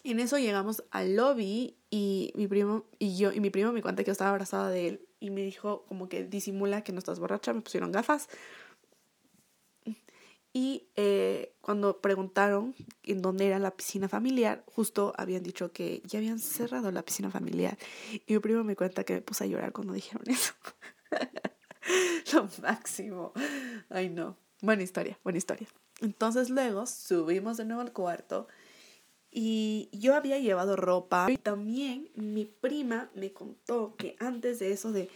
En 0.03 0.19
eso 0.19 0.39
llegamos 0.39 0.83
al 0.89 1.15
lobby 1.15 1.77
y 1.91 2.33
mi 2.35 2.47
primo 2.47 2.85
y 2.97 3.15
yo 3.15 3.31
y 3.31 3.39
mi 3.39 3.51
primo 3.51 3.71
me 3.71 3.83
cuenta 3.83 4.03
que 4.03 4.09
estaba 4.09 4.31
abrazada 4.31 4.71
de 4.71 4.87
él 4.87 5.07
y 5.19 5.29
me 5.29 5.43
dijo 5.43 5.85
como 5.87 6.09
que 6.09 6.23
disimula 6.23 6.83
que 6.83 6.91
no 6.91 6.97
estás 6.97 7.19
borracha, 7.19 7.53
me 7.53 7.61
pusieron 7.61 7.91
gafas. 7.91 8.27
Y 10.51 10.87
eh, 10.95 11.53
cuando 11.61 12.01
preguntaron 12.01 12.75
en 13.03 13.21
dónde 13.21 13.45
era 13.45 13.59
la 13.59 13.71
piscina 13.71 14.09
familiar, 14.09 14.63
justo 14.65 15.13
habían 15.15 15.43
dicho 15.43 15.71
que 15.71 16.01
ya 16.05 16.17
habían 16.17 16.39
cerrado 16.39 16.91
la 16.91 17.03
piscina 17.03 17.29
familiar. 17.29 17.77
Y 18.25 18.33
mi 18.33 18.39
primo 18.39 18.63
me 18.63 18.75
cuenta 18.75 19.03
que 19.03 19.13
me 19.13 19.21
puse 19.21 19.43
a 19.43 19.47
llorar 19.47 19.71
cuando 19.71 19.93
dijeron 19.93 20.23
eso. 20.27 20.53
Lo 22.33 22.47
máximo. 22.61 23.33
Ay, 23.89 24.09
no. 24.09 24.37
Buena 24.61 24.83
historia, 24.83 25.17
buena 25.23 25.37
historia. 25.37 25.67
Entonces 26.01 26.49
luego 26.49 26.85
subimos 26.85 27.57
de 27.57 27.65
nuevo 27.65 27.81
al 27.81 27.93
cuarto 27.93 28.47
y 29.31 29.89
yo 29.93 30.15
había 30.15 30.39
llevado 30.39 30.75
ropa 30.75 31.31
y 31.31 31.37
también 31.37 32.09
mi 32.15 32.45
prima 32.45 33.09
me 33.15 33.31
contó 33.31 33.95
que 33.95 34.15
antes 34.19 34.59
de 34.59 34.71
eso 34.71 34.91
de 34.91 35.09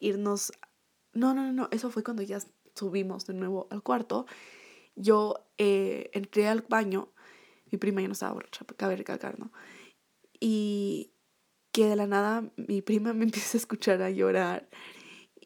irnos, 0.00 0.52
no, 1.12 1.34
no, 1.34 1.44
no, 1.44 1.52
no, 1.52 1.68
eso 1.70 1.90
fue 1.90 2.02
cuando 2.02 2.22
ya 2.22 2.38
subimos 2.74 3.26
de 3.26 3.34
nuevo 3.34 3.68
al 3.70 3.82
cuarto, 3.82 4.26
yo 4.96 5.46
eh, 5.58 6.10
entré 6.14 6.48
al 6.48 6.62
baño, 6.62 7.12
mi 7.70 7.78
prima 7.78 8.00
ya 8.00 8.08
no 8.08 8.12
estaba 8.12 8.32
borracha, 8.32 8.64
cabe 8.76 8.96
recalcar, 8.96 9.38
¿no? 9.38 9.52
Y 10.40 11.12
que 11.72 11.86
de 11.86 11.96
la 11.96 12.06
nada 12.06 12.50
mi 12.56 12.80
prima 12.80 13.12
me 13.14 13.24
empieza 13.24 13.58
a 13.58 13.60
escuchar 13.60 14.00
a 14.02 14.10
llorar 14.10 14.68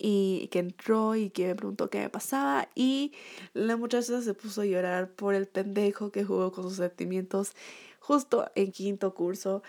y 0.04 0.48
que 0.48 0.58
entró 0.58 1.14
y 1.14 1.30
que 1.30 1.46
me 1.46 1.54
preguntó 1.54 1.88
qué 1.88 2.00
me 2.00 2.10
pasaba 2.10 2.68
y 2.74 3.12
la 3.54 3.76
muchacha 3.76 4.20
se 4.20 4.34
puso 4.34 4.62
a 4.62 4.66
llorar 4.66 5.12
por 5.12 5.36
el 5.36 5.46
pendejo 5.46 6.10
que 6.10 6.24
jugó 6.24 6.50
con 6.50 6.64
sus 6.64 6.78
sentimientos 6.78 7.52
justo 8.00 8.50
en 8.56 8.72
quinto 8.72 9.14
curso. 9.14 9.62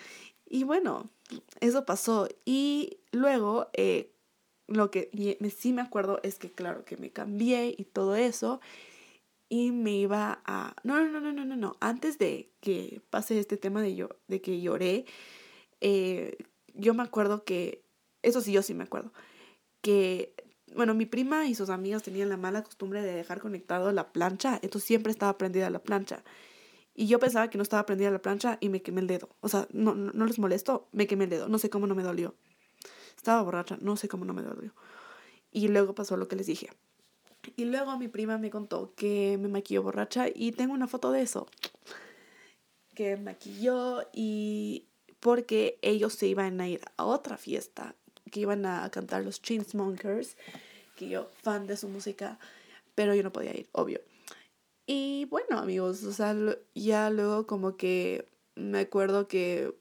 Y 0.47 0.63
bueno, 0.63 1.11
eso 1.59 1.85
pasó. 1.85 2.27
Y 2.45 2.97
luego, 3.11 3.69
eh, 3.73 4.11
lo 4.67 4.89
que 4.89 5.11
sí 5.55 5.71
me 5.71 5.83
acuerdo 5.83 6.19
es 6.23 6.39
que, 6.39 6.51
claro, 6.51 6.83
que 6.83 6.97
me 6.97 7.11
cambié 7.11 7.75
y 7.77 7.83
todo 7.83 8.15
eso. 8.15 8.59
Y 9.49 9.71
me 9.71 9.91
iba 9.91 10.41
a... 10.45 10.75
No, 10.83 10.99
no, 10.99 11.21
no, 11.21 11.31
no, 11.31 11.45
no, 11.45 11.55
no. 11.55 11.77
Antes 11.79 12.17
de 12.17 12.49
que 12.59 13.01
pase 13.11 13.39
este 13.39 13.57
tema 13.57 13.83
de, 13.83 13.95
yo, 13.95 14.09
de 14.27 14.41
que 14.41 14.59
lloré, 14.61 15.05
eh, 15.79 16.37
yo 16.73 16.95
me 16.95 17.03
acuerdo 17.03 17.43
que... 17.43 17.83
Eso 18.23 18.41
sí, 18.41 18.51
yo 18.51 18.63
sí 18.63 18.73
me 18.73 18.85
acuerdo. 18.85 19.11
Que 19.83 20.33
bueno, 20.75 20.93
mi 20.93 21.05
prima 21.05 21.45
y 21.45 21.55
sus 21.55 21.69
amigas 21.69 22.03
tenían 22.03 22.29
la 22.29 22.37
mala 22.37 22.63
costumbre 22.63 23.01
de 23.01 23.13
dejar 23.13 23.39
conectado 23.39 23.91
la 23.91 24.11
plancha, 24.11 24.59
entonces 24.61 24.87
siempre 24.87 25.11
estaba 25.11 25.37
prendida 25.37 25.69
la 25.69 25.79
plancha. 25.79 26.23
Y 26.95 27.07
yo 27.07 27.19
pensaba 27.19 27.49
que 27.49 27.57
no 27.57 27.63
estaba 27.63 27.85
prendida 27.85 28.11
la 28.11 28.21
plancha 28.21 28.57
y 28.59 28.69
me 28.69 28.81
quemé 28.81 29.01
el 29.01 29.07
dedo. 29.07 29.29
O 29.41 29.49
sea, 29.49 29.67
no, 29.71 29.95
no, 29.95 30.25
les 30.25 30.37
molesto, 30.37 30.87
me 30.91 31.07
quemé 31.07 31.23
el 31.23 31.31
dedo. 31.31 31.47
No 31.47 31.57
sé 31.57 31.69
cómo 31.69 31.87
no 31.87 31.95
me 31.95 32.03
dolió. 32.03 32.35
Estaba 33.15 33.41
borracha, 33.41 33.77
no 33.81 33.97
sé 33.97 34.07
cómo 34.07 34.25
no 34.25 34.33
me 34.33 34.43
dolió. 34.43 34.73
Y 35.51 35.69
luego 35.69 35.95
pasó 35.95 36.17
lo 36.17 36.27
que 36.27 36.35
les 36.35 36.45
dije. 36.45 36.69
Y 37.55 37.65
luego 37.65 37.97
mi 37.97 38.07
prima 38.07 38.37
me 38.37 38.49
contó 38.49 38.93
que 38.95 39.37
me 39.39 39.47
maquilló 39.47 39.81
borracha 39.83 40.27
y 40.33 40.51
tengo 40.51 40.73
una 40.73 40.87
foto 40.87 41.11
de 41.11 41.21
eso. 41.21 41.47
Que 42.93 43.17
maquilló 43.17 44.07
y 44.13 44.87
porque 45.19 45.79
ellos 45.81 46.13
se 46.13 46.27
iban 46.27 46.61
a 46.61 46.67
ir 46.67 46.81
a 46.97 47.05
otra 47.05 47.37
fiesta, 47.37 47.95
que 48.31 48.41
iban 48.41 48.65
a 48.65 48.89
cantar 48.89 49.23
los 49.23 49.41
Chainsmokers, 49.41 50.37
que 50.95 51.09
yo 51.09 51.29
fan 51.41 51.67
de 51.67 51.77
su 51.77 51.87
música, 51.87 52.39
pero 52.95 53.15
yo 53.15 53.23
no 53.23 53.31
podía 53.31 53.55
ir, 53.55 53.67
obvio. 53.71 54.01
Y 54.85 55.25
bueno, 55.29 55.57
amigos, 55.59 56.03
o 56.03 56.11
sea, 56.11 56.35
ya 56.75 57.09
luego 57.09 57.47
como 57.47 57.77
que 57.77 58.27
me 58.55 58.79
acuerdo 58.79 59.27
que 59.27 59.73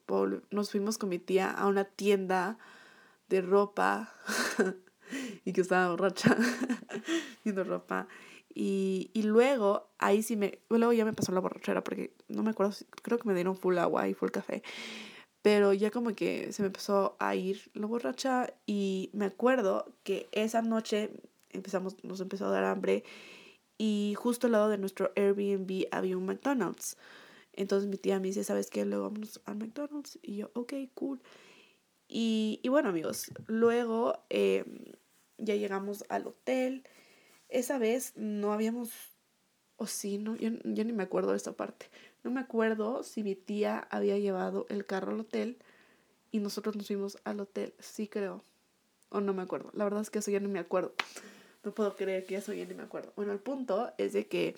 nos 0.50 0.70
fuimos 0.70 0.98
con 0.98 1.08
mi 1.08 1.18
tía 1.18 1.50
a 1.50 1.66
una 1.66 1.84
tienda 1.84 2.58
de 3.28 3.40
ropa 3.40 4.14
y 5.44 5.52
que 5.52 5.60
estaba 5.60 5.90
borracha 5.90 6.36
viendo 7.44 7.64
ropa. 7.64 8.06
Y, 8.54 9.10
y, 9.14 9.22
luego, 9.22 9.88
ahí 9.98 10.22
sí 10.22 10.36
me, 10.36 10.58
luego 10.68 10.92
ya 10.92 11.06
me 11.06 11.14
pasó 11.14 11.32
la 11.32 11.40
borrachera 11.40 11.82
porque 11.82 12.14
no 12.28 12.42
me 12.42 12.50
acuerdo, 12.50 12.74
creo 13.02 13.18
que 13.18 13.26
me 13.26 13.34
dieron 13.34 13.56
full 13.56 13.78
agua 13.78 14.08
y 14.08 14.14
full 14.14 14.30
café. 14.30 14.62
Pero 15.42 15.72
ya 15.72 15.90
como 15.90 16.14
que 16.14 16.52
se 16.52 16.62
me 16.62 16.66
empezó 16.66 17.16
a 17.18 17.34
ir 17.34 17.70
la 17.74 17.86
borracha 17.86 18.54
y 18.64 19.10
me 19.12 19.24
acuerdo 19.26 19.92
que 20.04 20.28
esa 20.32 20.62
noche 20.62 21.10
empezamos, 21.50 22.02
nos 22.04 22.20
empezó 22.20 22.46
a 22.46 22.50
dar 22.50 22.64
hambre 22.64 23.04
y 23.76 24.14
justo 24.16 24.46
al 24.46 24.52
lado 24.52 24.68
de 24.68 24.78
nuestro 24.78 25.10
Airbnb 25.16 25.88
había 25.90 26.16
un 26.16 26.26
McDonald's. 26.26 26.96
Entonces 27.52 27.88
mi 27.88 27.96
tía 27.96 28.20
me 28.20 28.28
dice, 28.28 28.44
¿sabes 28.44 28.70
qué? 28.70 28.84
Luego 28.84 29.10
vamos 29.10 29.40
al 29.44 29.56
McDonald's. 29.56 30.18
Y 30.22 30.36
yo, 30.36 30.50
ok, 30.54 30.74
cool. 30.94 31.20
Y, 32.08 32.60
y 32.62 32.68
bueno, 32.68 32.90
amigos, 32.90 33.32
luego 33.46 34.24
em, 34.30 34.84
ya 35.38 35.56
llegamos 35.56 36.04
al 36.08 36.26
hotel. 36.26 36.84
Esa 37.48 37.78
vez 37.78 38.12
no 38.16 38.52
habíamos, 38.52 38.90
o 39.76 39.86
sí, 39.86 40.18
no, 40.18 40.36
yo, 40.36 40.50
yo 40.64 40.84
ni 40.84 40.92
me 40.92 41.02
acuerdo 41.02 41.32
de 41.32 41.36
esta 41.36 41.52
parte. 41.52 41.90
No 42.24 42.30
me 42.30 42.40
acuerdo 42.40 43.02
si 43.02 43.22
mi 43.22 43.34
tía 43.34 43.86
había 43.90 44.18
llevado 44.18 44.66
el 44.68 44.86
carro 44.86 45.12
al 45.12 45.20
hotel 45.20 45.58
y 46.30 46.38
nosotros 46.38 46.76
nos 46.76 46.86
fuimos 46.86 47.18
al 47.24 47.40
hotel. 47.40 47.74
Sí 47.78 48.08
creo. 48.08 48.44
O 49.08 49.20
no 49.20 49.34
me 49.34 49.42
acuerdo. 49.42 49.70
La 49.74 49.84
verdad 49.84 50.00
es 50.00 50.10
que 50.10 50.20
eso 50.20 50.30
ya 50.30 50.40
no 50.40 50.48
me 50.48 50.58
acuerdo. 50.58 50.94
No 51.64 51.74
puedo 51.74 51.94
creer 51.94 52.24
que 52.26 52.36
eso 52.36 52.52
ya 52.52 52.64
ni 52.64 52.74
me 52.74 52.82
acuerdo. 52.82 53.12
Bueno, 53.16 53.32
el 53.32 53.38
punto 53.38 53.92
es 53.98 54.12
de 54.12 54.26
que 54.26 54.56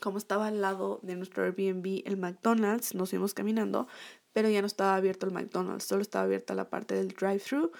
como 0.00 0.18
estaba 0.18 0.48
al 0.48 0.60
lado 0.60 1.00
de 1.02 1.16
nuestro 1.16 1.44
Airbnb 1.44 2.02
el 2.04 2.16
McDonald's, 2.16 2.94
nos 2.94 3.10
fuimos 3.10 3.34
caminando, 3.34 3.86
pero 4.32 4.48
ya 4.48 4.60
no 4.60 4.66
estaba 4.66 4.96
abierto 4.96 5.26
el 5.26 5.32
McDonald's, 5.32 5.84
solo 5.84 6.02
estaba 6.02 6.24
abierta 6.24 6.54
la 6.54 6.68
parte 6.68 6.94
del 6.94 7.08
drive-thru 7.08 7.72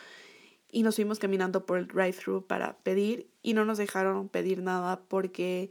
y 0.71 0.83
nos 0.83 0.97
fuimos 0.97 1.19
caminando 1.19 1.67
por 1.67 1.79
el 1.79 1.87
drive-thru 1.87 2.47
para 2.47 2.79
pedir 2.79 3.31
y 3.43 3.55
no 3.55 3.65
nos 3.65 3.79
dejaron 3.79 4.29
pedir 4.29 4.63
nada 4.63 5.01
porque 5.09 5.71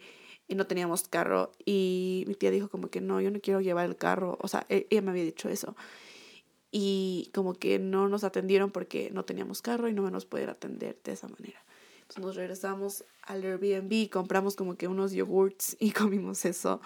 no 0.50 0.68
teníamos 0.68 1.08
carro 1.08 1.52
y 1.66 2.26
mi 2.28 2.36
tía 2.36 2.52
dijo 2.52 2.70
como 2.70 2.90
que 2.90 3.02
no, 3.02 3.20
yo 3.20 3.32
no 3.32 3.40
quiero 3.40 3.62
llevar 3.62 3.86
el 3.86 3.96
carro, 3.96 4.38
o 4.40 4.48
sea, 4.48 4.66
e-, 4.70 4.86
ella 4.92 5.02
me 5.02 5.12
había 5.12 5.24
dicho 5.24 5.50
eso. 5.50 5.76
Y 6.72 7.32
como 7.34 7.54
que 7.54 7.80
no 7.80 8.10
nos 8.10 8.24
atendieron 8.24 8.70
porque 8.70 9.10
no 9.12 9.26
teníamos 9.26 9.62
carro 9.62 9.88
y 9.88 9.94
no 9.94 10.10
nos 10.12 10.26
pueden 10.26 10.50
atender 10.50 11.00
de 11.04 11.14
esa 11.14 11.28
manera. 11.28 11.64
Entonces 12.02 12.24
nos 12.24 12.36
regresamos 12.36 13.06
al 13.24 13.44
Airbnb, 13.44 14.10
compramos 14.10 14.56
como 14.56 14.76
que 14.76 14.88
unos 14.88 15.14
yogurts 15.14 15.76
y 15.80 15.92
comimos 15.92 16.46
eso, 16.46 16.82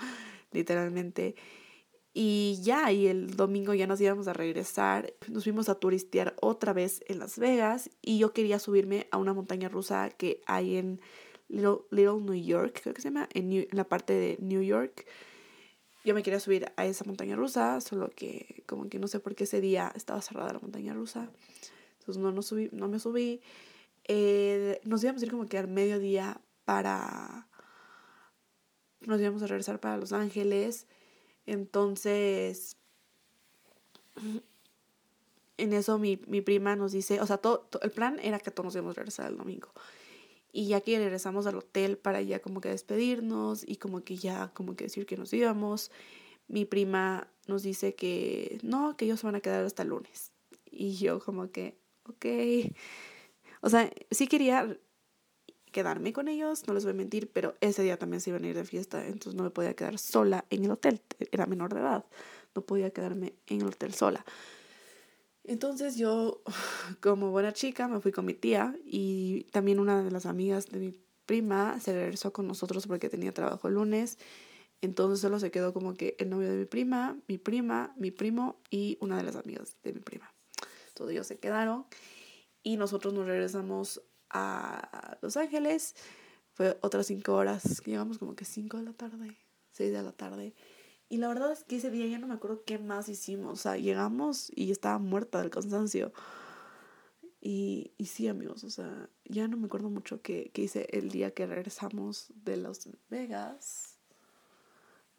literalmente. 0.52 1.36
Y 2.13 2.60
ya, 2.63 2.91
y 2.91 3.08
el 3.08 3.36
domingo 3.36 3.74
ya 3.74 3.88
nos 3.88 4.02
íbamos 4.02 4.28
a 4.28 4.34
regresar. 4.34 5.13
Nos 5.28 5.43
fuimos 5.43 5.69
a 5.69 5.76
turistear 5.76 6.36
otra 6.41 6.74
vez 6.74 7.04
en 7.08 7.19
Las 7.19 7.38
Vegas 7.38 7.89
y 8.02 8.17
yo 8.17 8.34
quería 8.34 8.60
subirme 8.60 9.08
a 9.12 9.17
una 9.17 9.34
montaña 9.34 9.69
rusa 9.69 10.10
que 10.10 10.41
hay 10.45 10.78
en 10.78 11.02
Little, 11.50 11.80
Little 11.92 12.22
New 12.22 12.42
York, 12.42 12.80
creo 12.82 12.94
que 12.94 13.02
se 13.02 13.10
llama, 13.10 13.28
en, 13.34 13.68
la 13.72 13.84
parte 13.84 14.14
de 14.14 14.38
New 14.40 14.62
York. 14.62 15.06
Yo 16.06 16.14
me 16.14 16.24
quería 16.24 16.40
subir 16.40 16.72
a 16.78 16.86
esa 16.86 17.04
montaña 17.04 17.36
rusa, 17.36 17.82
solo 17.82 18.10
que 18.10 18.64
como 18.66 18.88
que 18.88 19.00
no 19.00 19.08
sé 19.08 19.20
por 19.20 19.36
qué 19.36 19.44
ese 19.44 19.60
día 19.60 19.92
estaba 19.96 20.22
cerrada 20.22 20.54
la 20.54 20.60
montaña 20.60 20.94
rusa. 20.94 21.30
Entonces 22.00 22.18
no, 22.22 22.32
no, 22.32 22.42
subí, 22.42 22.70
no 22.72 22.88
me 22.88 23.00
subí. 23.00 23.42
Eh, 24.06 24.80
nos 24.86 25.04
íbamos 25.04 25.22
a 25.22 25.26
ir 25.26 25.32
como 25.32 25.48
que 25.48 25.58
al 25.58 25.68
mediodía 25.68 26.42
para... 26.66 27.48
Nos 29.02 29.20
íbamos 29.20 29.44
a 29.44 29.48
regresar 29.48 29.80
para 29.80 29.98
Los 29.98 30.14
Ángeles. 30.14 30.88
Entonces, 31.46 32.78
en 35.58 35.74
eso 35.74 35.98
mi, 35.98 36.20
mi 36.28 36.42
prima 36.42 36.76
nos 36.76 36.92
dice, 36.92 37.22
o 37.22 37.26
sea, 37.26 37.38
todo, 37.38 37.70
el 37.82 37.92
plan 37.92 38.20
era 38.22 38.40
que 38.40 38.52
todos 38.52 38.66
nos 38.66 38.76
íbamos 38.76 38.98
a 38.98 39.00
regresar 39.00 39.32
el 39.32 39.38
domingo. 39.38 39.70
Y 40.52 40.68
ya 40.68 40.82
que 40.82 40.98
regresamos 40.98 41.46
al 41.46 41.58
hotel 41.58 41.98
para 41.98 42.22
ya 42.22 42.40
como 42.40 42.62
que 42.62 42.70
despedirnos 42.70 43.64
y 43.68 43.78
como 43.78 44.04
que 44.04 44.18
ya 44.18 44.52
como 44.54 44.76
que 44.76 44.86
decir 44.86 45.06
que 45.06 45.18
nos 45.18 45.32
íbamos, 45.34 45.92
mi 46.48 46.66
prima 46.66 47.28
nos 47.48 47.64
dice 47.64 47.96
que 47.96 48.60
no, 48.64 48.98
que 48.98 49.06
ellos 49.06 49.22
van 49.24 49.36
a 49.36 49.42
quedar 49.42 49.64
hasta 49.64 49.84
el 49.84 49.90
lunes. 49.90 50.32
Y 50.72 50.96
yo 50.96 51.20
como 51.20 51.52
que, 51.52 51.78
ok. 52.06 52.26
O 53.62 53.70
sea, 53.70 53.92
sí 54.12 54.28
quería 54.28 54.78
quedarme 55.72 56.14
con 56.14 56.28
ellos, 56.28 56.68
no 56.68 56.74
les 56.74 56.84
voy 56.84 56.92
a 56.92 56.96
mentir, 56.96 57.32
pero 57.32 57.56
ese 57.62 57.84
día 57.84 57.98
también 57.98 58.22
se 58.22 58.32
iban 58.32 58.44
a 58.44 58.48
ir 58.48 58.56
de 58.56 58.66
fiesta, 58.66 59.06
entonces 59.06 59.36
no 59.36 59.44
me 59.44 59.52
podía 59.52 59.76
quedar 59.76 60.00
sola 60.00 60.46
en 60.50 60.66
el 60.66 60.72
hotel, 60.72 61.02
era 61.32 61.46
menor 61.46 61.74
de 61.74 61.82
edad, 61.82 62.06
no 62.56 62.64
podía 62.64 62.90
quedarme 62.90 63.34
en 63.48 63.62
el 63.62 63.68
hotel 63.68 63.94
sola. 63.94 64.26
Entonces 65.50 65.98
yo, 65.98 66.44
como 67.02 67.32
buena 67.32 67.54
chica, 67.54 67.88
me 67.88 68.00
fui 68.02 68.12
con 68.12 68.24
mi 68.24 68.36
tía 68.36 68.76
y 68.86 69.46
también 69.46 69.80
una 69.80 70.04
de 70.04 70.12
las 70.12 70.28
amigas 70.28 70.68
de 70.68 70.78
mi 70.78 70.94
prima 71.26 71.80
se 71.80 71.92
regresó 71.92 72.32
con 72.32 72.48
nosotros 72.48 72.86
porque 72.86 73.10
tenía 73.10 73.34
trabajo 73.34 73.68
el 73.68 73.74
lunes. 73.74 74.20
Entonces 74.82 75.20
solo 75.20 75.40
se 75.40 75.50
quedó 75.50 75.74
como 75.74 75.96
que 75.96 76.16
el 76.20 76.30
novio 76.30 76.52
de 76.52 76.58
mi 76.58 76.66
prima, 76.66 77.18
mi 77.28 77.40
prima, 77.40 77.96
mi 77.98 78.12
primo 78.12 78.62
y 78.70 79.00
una 79.02 79.18
de 79.18 79.24
las 79.24 79.36
amigas 79.36 79.76
de 79.82 79.94
mi 79.94 80.02
prima. 80.02 80.32
Todos 80.94 81.10
ellos 81.10 81.26
se 81.26 81.40
quedaron 81.40 81.88
y 82.62 82.78
nosotros 82.78 83.16
nos 83.16 83.26
regresamos 83.26 84.04
a 84.30 85.18
Los 85.24 85.36
Ángeles. 85.36 85.96
Fue 86.54 86.78
otras 86.82 87.08
cinco 87.08 87.34
horas, 87.34 87.82
llegamos 87.88 88.20
como 88.20 88.36
que 88.36 88.46
cinco 88.46 88.78
de 88.78 88.84
la 88.84 88.94
tarde, 88.94 89.36
seis 89.72 89.92
de 89.92 90.04
la 90.04 90.12
tarde. 90.12 90.54
Y 91.10 91.17
la 91.17 91.28
verdad 91.28 91.52
es 91.52 91.63
que 91.63 91.78
ese 91.78 91.89
día 91.89 92.06
ya 92.06 92.19
no 92.19 92.28
me 92.28 92.36
acuerdo 92.36 92.63
qué 92.65 92.78
más 92.78 93.10
hicimos. 93.10 93.54
O 93.54 93.56
sea, 93.56 93.78
llegamos 93.78 94.52
y 94.56 94.72
estaba 94.72 95.00
muerta 95.00 95.41
del 95.41 95.50
cansancio. 95.50 96.13
Y, 97.41 97.91
y 97.98 98.06
sí, 98.06 98.28
amigos, 98.28 98.63
o 98.63 98.69
sea, 98.69 99.10
ya 99.26 99.48
no 99.48 99.58
me 99.58 99.65
acuerdo 99.65 99.89
mucho 99.89 100.22
qué, 100.22 100.52
qué 100.54 100.63
hice 100.63 100.88
el 100.91 101.10
día 101.10 101.34
que 101.34 101.48
regresamos 101.48 102.32
de 102.36 102.58
Las 102.58 102.88
Vegas. 103.10 103.98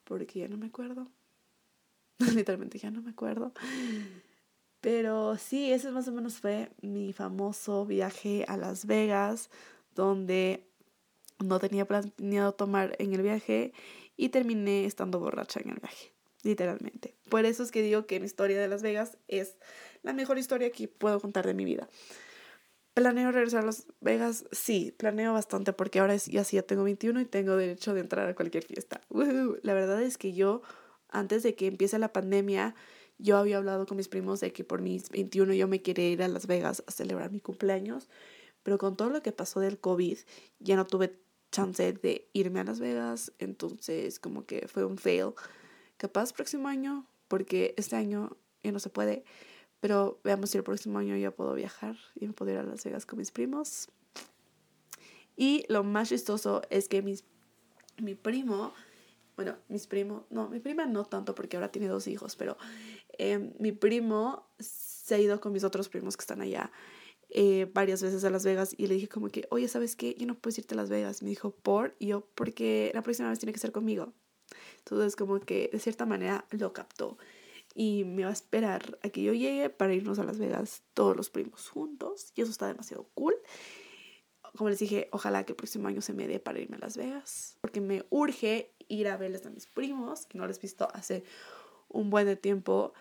Porque 0.05 0.39
ya 0.39 0.49
no 0.49 0.57
me 0.57 0.67
acuerdo. 0.67 1.09
Literalmente 2.35 2.79
ya 2.79 2.93
no 2.93 3.03
me 3.03 3.11
acuerdo. 3.11 3.53
Pero 4.81 5.37
sí, 5.37 5.73
ese 5.73 5.91
más 5.91 6.07
o 6.09 6.13
menos 6.13 6.39
fue 6.39 6.71
mi 6.83 7.13
famoso 7.13 7.85
viaje 7.85 8.45
a 8.47 8.57
Las 8.57 8.87
Vegas, 8.87 9.51
donde 9.95 10.67
no 11.39 11.59
tenía 11.59 11.87
planeado 11.87 12.53
tomar 12.53 12.97
en 12.99 13.13
el 13.13 13.23
viaje 13.23 13.73
y 14.21 14.29
terminé 14.29 14.85
estando 14.85 15.19
borracha 15.19 15.61
en 15.61 15.71
el 15.71 15.79
viaje, 15.79 16.13
literalmente. 16.43 17.17
Por 17.31 17.47
eso 17.47 17.63
es 17.63 17.71
que 17.71 17.81
digo 17.81 18.05
que 18.05 18.21
mi 18.21 18.27
historia 18.27 18.61
de 18.61 18.69
Las 18.69 18.83
Vegas 18.83 19.17
es 19.29 19.57
la 20.03 20.13
mejor 20.13 20.37
historia 20.37 20.71
que 20.71 20.89
puedo 20.89 21.19
contar 21.21 21.47
de 21.47 21.55
mi 21.55 21.65
vida. 21.65 21.89
¿Planeo 22.93 23.33
regresar 23.33 23.63
a 23.63 23.67
Las 23.67 23.87
Vegas? 24.03 24.45
Sí, 24.53 24.95
planeo 24.99 25.33
bastante 25.33 25.73
porque 25.73 26.01
ahora 26.01 26.17
ya 26.17 26.45
sí 26.45 26.57
ya 26.57 26.63
tengo 26.63 26.85
21 26.85 27.19
y 27.23 27.25
tengo 27.25 27.57
derecho 27.57 27.95
de 27.95 28.01
entrar 28.01 28.29
a 28.29 28.35
cualquier 28.35 28.63
fiesta. 28.63 29.01
La 29.63 29.73
verdad 29.73 30.03
es 30.03 30.19
que 30.19 30.35
yo, 30.35 30.61
antes 31.09 31.43
de 31.43 31.55
que 31.55 31.67
empiece 31.67 31.99
la 31.99 32.13
pandemia, 32.13 32.75
yo 33.17 33.39
había 33.39 33.57
hablado 33.57 33.87
con 33.87 33.97
mis 33.97 34.09
primos 34.09 34.41
de 34.41 34.53
que 34.53 34.65
por 34.65 34.83
mis 34.83 35.09
21 35.09 35.55
yo 35.55 35.67
me 35.67 35.81
quería 35.81 36.11
ir 36.11 36.23
a 36.23 36.29
Las 36.29 36.47
Vegas 36.47 36.85
a 36.87 36.91
celebrar 36.91 37.33
mi 37.33 37.41
cumpleaños, 37.41 38.11
pero 38.63 38.77
con 38.77 38.99
todo 38.99 39.09
lo 39.09 39.23
que 39.23 39.33
pasó 39.33 39.61
del 39.61 39.79
COVID 39.79 40.19
ya 40.59 40.77
no 40.77 40.87
tuve 40.87 41.19
chance 41.51 41.93
de 41.93 42.29
irme 42.33 42.61
a 42.61 42.65
Las 42.65 42.81
Vegas, 42.81 43.33
entonces 43.39 44.19
como 44.19 44.47
que 44.47 44.69
fue 44.69 44.85
un 44.85 44.99
fail. 44.99 45.33
Capaz 45.97 46.33
próximo 46.33 46.69
año, 46.69 47.07
porque 47.29 47.75
este 47.77 47.97
año 47.97 48.37
ya 48.63 48.73
no 48.73 48.79
se 48.79 48.91
puede, 48.91 49.25
pero 49.81 50.21
veamos 50.25 50.51
si 50.51 50.59
el 50.59 50.65
próximo 50.65 50.99
año 50.99 51.17
ya 51.17 51.31
puedo 51.31 51.55
viajar 51.55 51.97
y 52.15 52.27
me 52.27 52.33
puedo 52.33 52.53
ir 52.53 52.59
a 52.59 52.63
Las 52.63 52.85
Vegas 52.85 53.07
con 53.07 53.19
mis 53.19 53.31
primos. 53.31 53.89
Y 55.37 55.65
lo 55.69 55.85
más 55.85 56.09
chistoso 56.09 56.63
es 56.71 56.89
que 56.89 57.03
mis, 57.03 57.25
mi 57.99 58.15
primo, 58.15 58.73
bueno, 59.37 59.57
mis 59.69 59.87
primos, 59.87 60.25
no, 60.31 60.49
mi 60.49 60.61
prima 60.61 60.85
no 60.87 61.05
tanto 61.05 61.35
porque 61.35 61.57
ahora 61.57 61.71
tiene 61.71 61.89
dos 61.89 62.07
hijos, 62.07 62.37
pero 62.37 62.57
eh, 63.19 63.53
mi 63.59 63.73
primo 63.73 64.47
se 64.59 65.15
ha 65.15 65.19
ido 65.19 65.41
con 65.41 65.53
mis 65.53 65.65
otros 65.65 65.89
primos 65.89 66.17
que 66.17 66.23
están 66.23 66.43
allá 66.43 66.71
eh, 67.31 67.71
varias 67.73 68.03
veces 68.03 68.25
a 68.25 68.31
Las 68.31 68.45
Vegas 68.45 68.75
y 68.77 68.87
le 68.87 68.95
dije 68.95 69.09
como 69.09 69.29
que, 69.29 69.47
oye, 69.51 69.69
¿sabes 69.69 69.97
qué? 69.97 70.15
Yo 70.19 70.27
no 70.27 70.39
puedo 70.39 70.55
irte 70.59 70.75
a 70.75 70.77
Las 70.77 70.91
Vegas. 70.91 71.23
Me 71.23 71.29
dijo, 71.29 71.51
¿por? 71.51 71.95
Y 71.99 72.09
yo, 72.09 72.27
porque 72.35 72.91
la 72.95 73.03
próxima 73.03 73.29
vez 73.31 73.39
tiene 73.39 73.53
que 73.53 73.59
ser 73.59 73.73
conmigo. 73.73 74.13
Entonces 74.79 75.17
como 75.17 75.41
que 75.41 75.71
de 75.73 75.79
cierta 75.79 76.07
manera 76.07 76.45
lo 76.51 76.73
captó 76.73 77.19
y 77.75 78.05
me 78.05 78.25
va 78.25 78.31
a 78.31 78.33
esperar 78.33 78.99
a 79.03 79.11
que 79.11 79.23
yo 79.23 79.33
llegue 79.33 79.71
para 79.71 79.95
irnos 79.95 80.19
a 80.19 80.25
Las 80.25 80.39
Vegas 80.39 80.83
todos 80.95 81.17
los 81.17 81.31
primos 81.31 81.69
juntos 81.69 82.33
y 82.35 82.43
eso 82.43 82.51
está 82.51 82.67
demasiado 82.67 83.09
cool. 83.15 83.35
Como 84.57 84.69
les 84.69 84.81
dije, 84.81 85.09
ojalá 85.13 85.45
que 85.45 85.53
el 85.53 85.57
próximo 85.57 85.87
año 85.87 86.01
se 86.01 86.13
me 86.13 86.27
dé 86.27 86.41
para 86.41 86.59
irme 86.59 86.77
a 86.77 86.81
Las 86.81 86.97
Vegas 86.97 87.59
porque 87.61 87.81
me 87.81 88.05
urge 88.11 88.75
ir 88.89 89.07
a 89.07 89.17
verles 89.17 89.47
a 89.47 89.51
mis 89.51 89.67
primos, 89.67 90.27
que 90.27 90.39
no 90.39 90.47
les 90.47 90.59
he 90.59 90.63
visto 90.63 90.89
hace 90.93 91.23
un 91.89 92.11
buen 92.11 92.37
tiempo. 92.39 92.93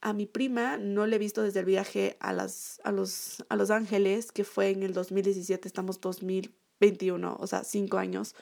A 0.00 0.12
mi 0.12 0.26
prima 0.26 0.76
no 0.76 1.06
le 1.06 1.16
he 1.16 1.18
visto 1.18 1.42
desde 1.42 1.60
el 1.60 1.66
viaje 1.66 2.16
a, 2.20 2.32
las, 2.32 2.80
a, 2.84 2.92
los, 2.92 3.44
a 3.48 3.56
Los 3.56 3.70
Ángeles, 3.70 4.30
que 4.30 4.44
fue 4.44 4.70
en 4.70 4.82
el 4.82 4.92
2017, 4.92 5.66
estamos 5.66 6.00
2021, 6.00 7.36
o 7.38 7.46
sea, 7.46 7.64
cinco 7.64 7.98
años, 7.98 8.36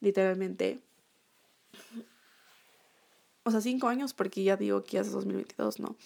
literalmente. 0.00 0.80
O 3.44 3.50
sea, 3.50 3.60
cinco 3.60 3.88
años, 3.88 4.12
porque 4.12 4.42
ya 4.42 4.56
digo 4.56 4.82
que 4.82 4.92
ya 4.92 5.00
es 5.00 5.12
2022, 5.12 5.80
¿no? 5.80 5.96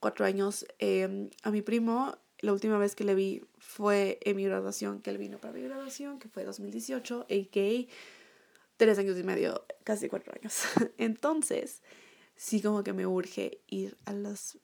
Cuatro 0.00 0.24
años. 0.24 0.66
Em, 0.78 1.30
a 1.42 1.50
mi 1.50 1.62
primo, 1.62 2.16
la 2.40 2.52
última 2.52 2.78
vez 2.78 2.94
que 2.94 3.04
le 3.04 3.14
vi 3.14 3.42
fue 3.58 4.18
en 4.22 4.36
mi 4.36 4.44
graduación, 4.44 5.00
que 5.00 5.10
él 5.10 5.18
vino 5.18 5.38
para 5.38 5.52
mi 5.52 5.62
graduación, 5.62 6.18
que 6.18 6.28
fue 6.28 6.44
2018, 6.44 7.26
a.k.a. 7.28 7.92
tres 8.76 8.98
años 8.98 9.18
y 9.18 9.24
medio, 9.24 9.64
casi 9.82 10.08
cuatro 10.08 10.32
años. 10.40 10.62
Entonces, 10.98 11.82
sí 12.38 12.62
como 12.62 12.82
que 12.82 12.94
me 12.94 13.06
urge 13.06 13.60
ir 13.66 13.98
a 14.06 14.14
Los 14.14 14.58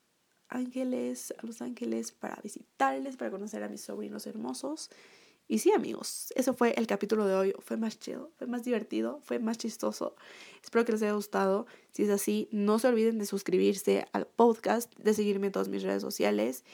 Ángeles, 0.49 1.35
a 1.37 1.47
Los 1.47 1.61
Ángeles 1.61 2.13
para 2.13 2.37
visitarles, 2.43 3.17
para 3.17 3.31
conocer 3.31 3.63
a 3.63 3.69
mis 3.69 3.83
sobrinos 3.83 4.27
hermosos. 4.27 4.91
Y 5.47 5.59
sí, 5.59 5.73
amigos, 5.73 6.33
eso 6.37 6.55
fue 6.55 6.73
el 6.79 6.87
capítulo 6.87 7.27
de 7.27 7.35
hoy. 7.35 7.55
Fue 7.59 7.77
más 7.77 7.99
chido, 7.99 8.31
fue 8.39 8.47
más 8.47 8.65
divertido, 8.65 9.21
fue 9.25 9.39
más 9.39 9.59
chistoso. 9.59 10.17
Espero 10.63 10.87
que 10.87 10.93
les 10.93 11.03
haya 11.03 11.13
gustado. 11.13 11.67
Si 11.93 12.05
es 12.05 12.11
así, 12.11 12.49
no 12.51 12.79
se 12.79 12.89
olviden 12.89 13.19
de 13.19 13.27
suscribirse 13.27 14.07
al 14.13 14.27
podcast, 14.27 14.95
de 14.97 15.13
seguirme 15.13 15.49
en 15.49 15.53
todas 15.53 15.69
mis 15.69 15.83
redes 15.83 16.01
sociales. 16.01 16.65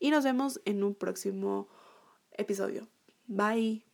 Y 0.00 0.10
nos 0.10 0.24
vemos 0.24 0.60
en 0.64 0.82
un 0.82 0.94
próximo 0.94 1.68
episodio. 2.32 2.88
Bye. 3.28 3.86